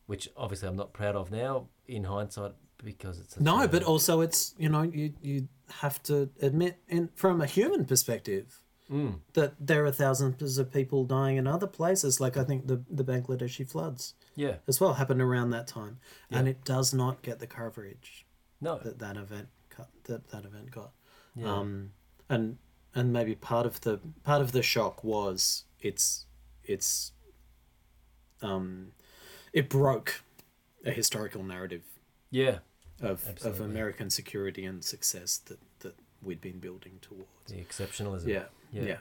[0.07, 2.53] Which obviously I'm not proud of now in hindsight
[2.85, 5.49] because it's No, but also it's you know you you
[5.81, 11.05] have to admit, in from a human perspective, Mm, that there are thousands of people
[11.05, 12.21] dying in other places.
[12.21, 15.99] Like I think the the Bangladeshi floods yeah, as well happened around that time,
[16.31, 18.27] and it does not get the coverage
[18.61, 20.93] no, that that event cut, that that event got.
[21.35, 21.93] yeah, Um,
[22.29, 22.59] and
[22.95, 26.27] and maybe part of the part of the shock was it's
[26.65, 27.13] it's
[28.43, 28.93] um,
[29.53, 30.23] it broke
[30.85, 31.83] a historical narrative
[32.31, 32.59] yeah,
[33.01, 37.27] of of American security and success that that we'd been building towards.
[37.49, 38.27] the exceptionalism.
[38.29, 38.97] Yeah, yeah,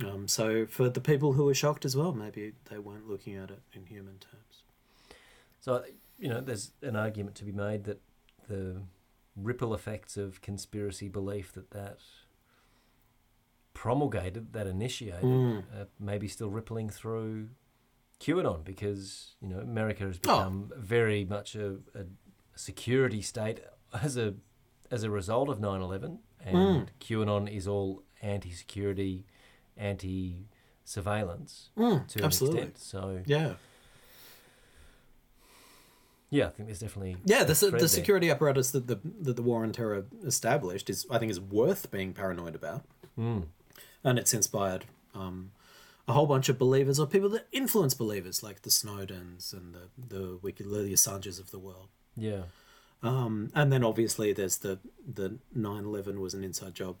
[0.00, 0.08] yeah.
[0.08, 3.50] Um, so for the people who were shocked as well, maybe they weren't looking at
[3.50, 4.62] it in human terms.
[5.60, 5.84] So
[6.18, 8.00] you know, there's an argument to be made that
[8.48, 8.82] the
[9.36, 11.98] ripple effects of conspiracy belief that that
[13.74, 15.64] promulgated, that initiated, Mm.
[15.74, 17.48] uh, maybe still rippling through
[18.22, 20.38] QAnon because you know America has Oh.
[20.38, 22.04] become very much a, a
[22.54, 23.58] security state
[23.92, 24.34] as a
[24.90, 26.88] as a result of 9/11, and Mm.
[27.00, 29.24] QAnon is all anti-security,
[29.76, 32.60] anti-surveillance Mm, to absolutely.
[32.62, 32.90] an extent.
[32.90, 33.54] So Yeah.
[36.30, 37.88] yeah, I think there's definitely Yeah, the, the there.
[37.88, 41.90] security apparatus that the that the war on terror established is, I think, is worth
[41.90, 42.84] being paranoid about,
[43.18, 43.46] Mm.
[44.04, 45.52] and it's inspired um,
[46.08, 49.88] a whole bunch of believers or people that influence believers, like the Snowdens and the
[50.16, 51.88] the Wiki the Assanges of the world.
[52.16, 52.42] Yeah.
[53.02, 56.96] Um, and then obviously there's the the 9/11 was an inside job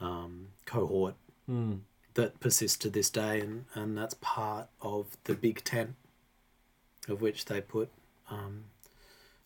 [0.00, 1.14] um, cohort
[1.48, 1.82] Mm.
[2.14, 5.94] that persists to this day, and, and that's part of the Big Ten,
[7.08, 7.88] of which they put
[8.28, 8.64] um,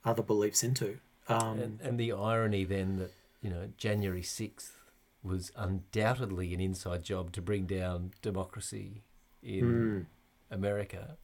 [0.03, 0.99] other beliefs into.
[1.29, 3.13] Um, and, and the irony then that
[3.43, 4.80] you know January sixth
[5.23, 9.03] was undoubtedly an inside job to bring down democracy
[9.43, 10.07] in mm,
[10.51, 11.17] America,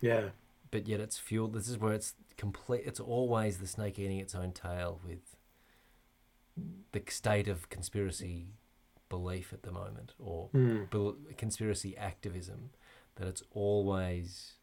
[0.00, 0.28] yeah,
[0.70, 1.52] but yet it's fueled.
[1.52, 2.82] This is where it's complete.
[2.84, 5.36] It's always the snake eating its own tail with
[6.92, 8.48] the state of conspiracy
[9.08, 12.70] belief at the moment, or mm, bel- conspiracy activism.
[13.16, 14.54] That it's always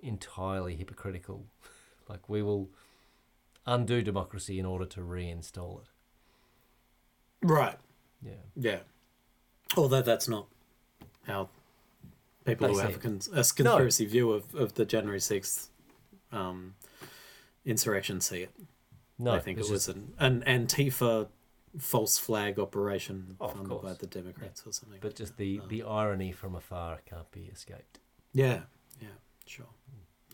[0.00, 1.46] entirely hypocritical.
[2.08, 2.70] like we will
[3.66, 5.88] undo democracy in order to reinstall it.
[7.42, 7.76] right,
[8.26, 8.32] Yeah.
[8.56, 8.78] yeah.
[9.76, 10.46] Although that's not
[11.26, 11.48] how
[12.44, 15.68] people They who have a, cons- a conspiracy view of, of the January 6th
[16.32, 16.74] um,
[17.64, 18.50] insurrection see it.
[19.18, 21.28] No, I think it was just- an, an Antifa
[21.78, 24.98] false flag operation Oh, funded by the Democrats or something.
[25.00, 27.98] But just the, the irony from afar can't be escaped.
[28.32, 28.60] Yeah,
[29.00, 29.08] yeah,
[29.46, 29.66] sure,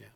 [0.00, 0.06] yeah.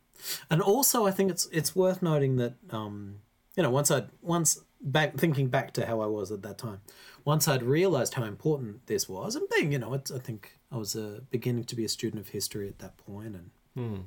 [0.51, 3.21] And also, I think it's it's worth noting that um,
[3.57, 6.81] you know once I once back thinking back to how I was at that time,
[7.25, 10.77] once I'd realised how important this was, and being you know it's, I think I
[10.79, 13.51] was uh, beginning to be a student of history at that point, and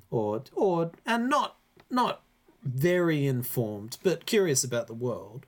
[0.09, 1.57] or or and not
[1.91, 2.23] not
[2.63, 5.45] very informed, but curious about the world.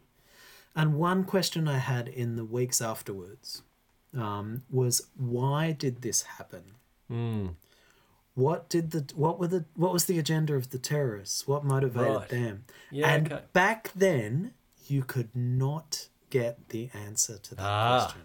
[0.76, 3.64] And one question I had in the weeks afterwards
[4.16, 6.64] um, was why did this happen?
[8.34, 11.48] What did the what were the what was the agenda of the terrorists?
[11.48, 12.30] What motivated Right.
[12.30, 12.64] them?
[12.90, 13.44] Yeah, and okay.
[13.52, 14.54] back then,
[14.92, 18.00] you could not get the answer to that Ah.
[18.04, 18.22] question.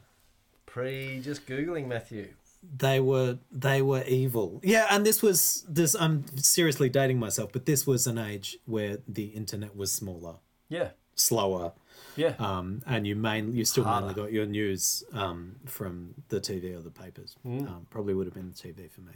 [0.66, 2.34] Pre just Googling Matthew.
[2.78, 4.60] They were they were evil.
[4.64, 5.94] Yeah, and this was this.
[5.94, 10.36] I'm seriously dating myself, but this was an age where the internet was smaller,
[10.68, 10.90] Yeah.
[11.14, 11.72] slower,
[12.16, 12.34] Yeah.
[12.38, 16.80] um, and you main you still mainly got your news um, from the TV or
[16.82, 17.36] the papers.
[17.46, 17.68] Mm.
[17.68, 19.12] Um, probably would have been the TV for me.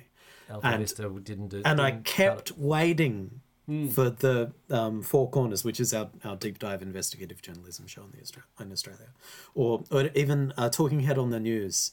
[0.48, 3.40] Alpha and- Vista didn't do and I kept waiting
[3.70, 3.86] Hmm.
[3.86, 8.10] for the um, Four Corners, which is our, our deep dive investigative journalism show in
[8.10, 9.10] the Austra- in Australia,
[9.54, 11.92] or, or even uh, Talking Head on the news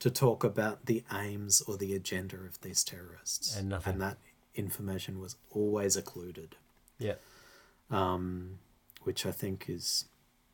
[0.00, 3.94] to talk about the aims or the agenda of these terrorists, And nothing.
[3.94, 4.18] and that
[4.54, 6.56] information was always occluded,
[6.98, 7.14] Yeah.
[7.90, 8.58] um,
[9.04, 10.04] which I think is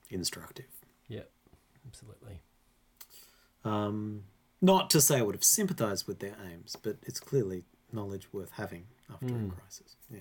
[0.09, 0.71] instructive.
[1.09, 1.23] Yeah.
[1.85, 2.43] Absolutely.
[3.65, 4.23] Um,
[4.63, 8.53] not to say I would have sympathised with their aims, but it's clearly knowledge worth
[8.53, 9.49] having after Hmm.
[9.49, 9.97] a crisis.
[10.09, 10.21] Yeah.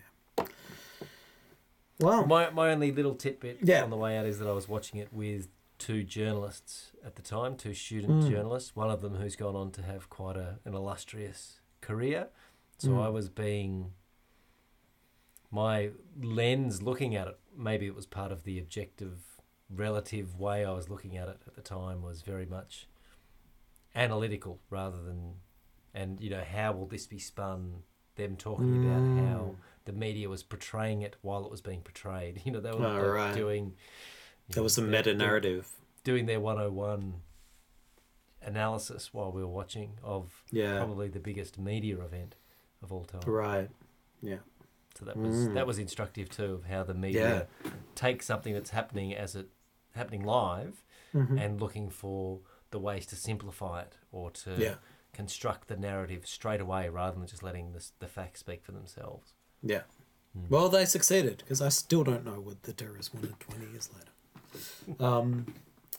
[2.00, 3.84] Well, My, my only little tidbit Yeah.
[3.84, 7.22] on the way out is that I was watching it with two journalists at the
[7.22, 8.30] time, two student Mm.
[8.30, 12.30] journalists, one of them who's gone on to have quite a, an illustrious career.
[12.78, 13.02] So Mm.
[13.02, 13.94] I was being,
[15.52, 15.92] my
[16.22, 20.90] lens looking at it, maybe it was part of the objective, relative way I was
[20.90, 22.88] looking at it at the time was very much
[23.96, 25.36] analytical rather than,
[25.94, 27.84] and you know, how will this be spun?
[28.16, 29.56] Them talking about how Mm.
[29.90, 32.42] The media was portraying it while it was being portrayed.
[32.46, 33.34] You know, they were, Oh, they were right.
[33.34, 33.74] doing.
[34.50, 35.68] there know, was some meta narrative.
[36.04, 37.22] Doing their 101
[38.44, 40.78] analysis while we were watching of Yeah.
[40.78, 42.36] probably the biggest media event
[42.84, 43.22] of all time.
[43.26, 43.70] Right.
[44.22, 44.40] Yeah.
[44.96, 45.54] So that was Mm.
[45.56, 47.48] that was instructive too of how the media
[47.96, 49.50] takes something that's happening as it
[49.96, 50.84] happening live
[51.14, 51.40] Mhm.
[51.44, 54.76] and looking for the ways to simplify it or to Yeah.
[55.14, 59.34] construct the narrative straight away rather than just letting the, the facts speak for themselves.
[59.64, 59.82] Yeah.
[60.38, 60.50] Mm.
[60.50, 65.04] Well, they succeeded because I still don't know what the terrorists wanted 20 years later.
[65.04, 65.54] Um,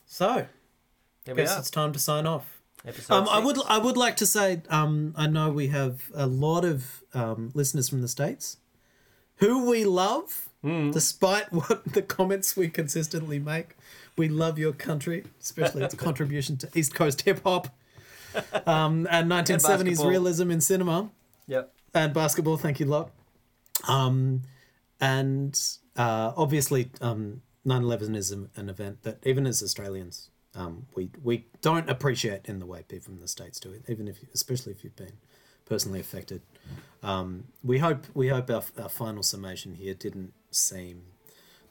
[0.06, 0.46] so,
[1.26, 1.58] we guess are.
[1.61, 2.58] it's time to sign off.
[3.11, 3.58] Um, I would.
[3.68, 7.90] I would like to say um, I know we have a lot of um, listeners
[7.90, 8.56] from the states
[9.36, 10.92] who we love, Mm.
[10.92, 13.76] despite what the comments we consistently make.
[14.16, 17.68] We love your country, especially its contribution to East Coast hip hop
[18.66, 20.08] um, and 1970s basketball.
[20.08, 21.11] realism in cinema
[21.48, 21.72] Yep.
[21.94, 22.56] and basketball.
[22.58, 23.11] Thank you, lot.
[23.88, 24.42] Um,
[25.00, 25.58] and
[25.96, 31.88] uh, obviously, um, 9/11 is an event that even as Australians, um, we we don't
[31.88, 33.84] appreciate in the way people from the states do it.
[33.88, 35.18] Even if, especially if you've been
[35.70, 36.42] personally affected.
[37.02, 41.02] Um, we hope we hope our, our final summation here didn't seem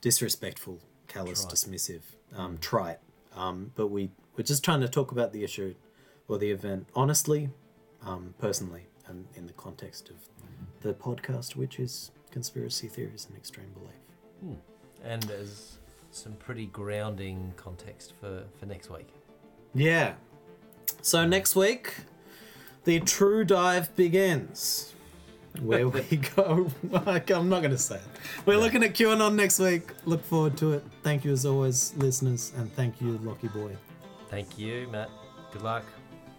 [0.01, 1.53] disrespectful, callous, Trite.
[1.53, 2.01] dismissive,
[2.35, 2.99] um, trite.
[3.35, 5.75] Um, but we we're just trying to talk about the issue
[6.27, 7.49] or the event honestly,
[8.03, 10.15] um, personally, and in the context of
[10.81, 13.93] the podcast, which is conspiracy theories and extreme belief.
[14.41, 14.53] Hmm.
[15.03, 15.77] And as
[16.11, 19.07] some pretty grounding context for, for next week.
[19.73, 20.13] Yeah.
[21.01, 21.93] So next week,
[22.83, 24.93] the true dive begins.
[25.61, 26.01] Where we
[26.35, 26.69] go.
[26.89, 28.01] Like I'm not going to say it.
[28.45, 29.91] We're looking at QAnon next week.
[30.05, 30.83] Look forward to it.
[31.03, 33.75] Thank you as always, listeners, and thank you, Lockie Boy.
[34.29, 35.09] Thank you, Matt.
[35.51, 35.83] Good luck.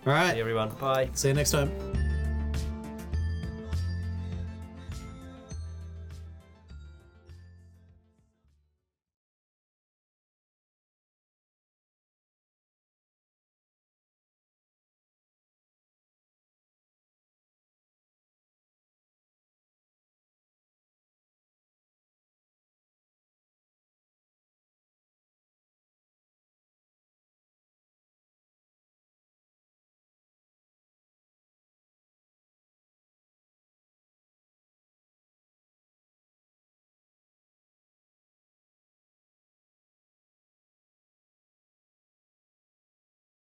[0.07, 0.33] All right.
[0.33, 0.71] See everyone.
[0.81, 1.11] Bye.
[1.13, 2.00] See you next time.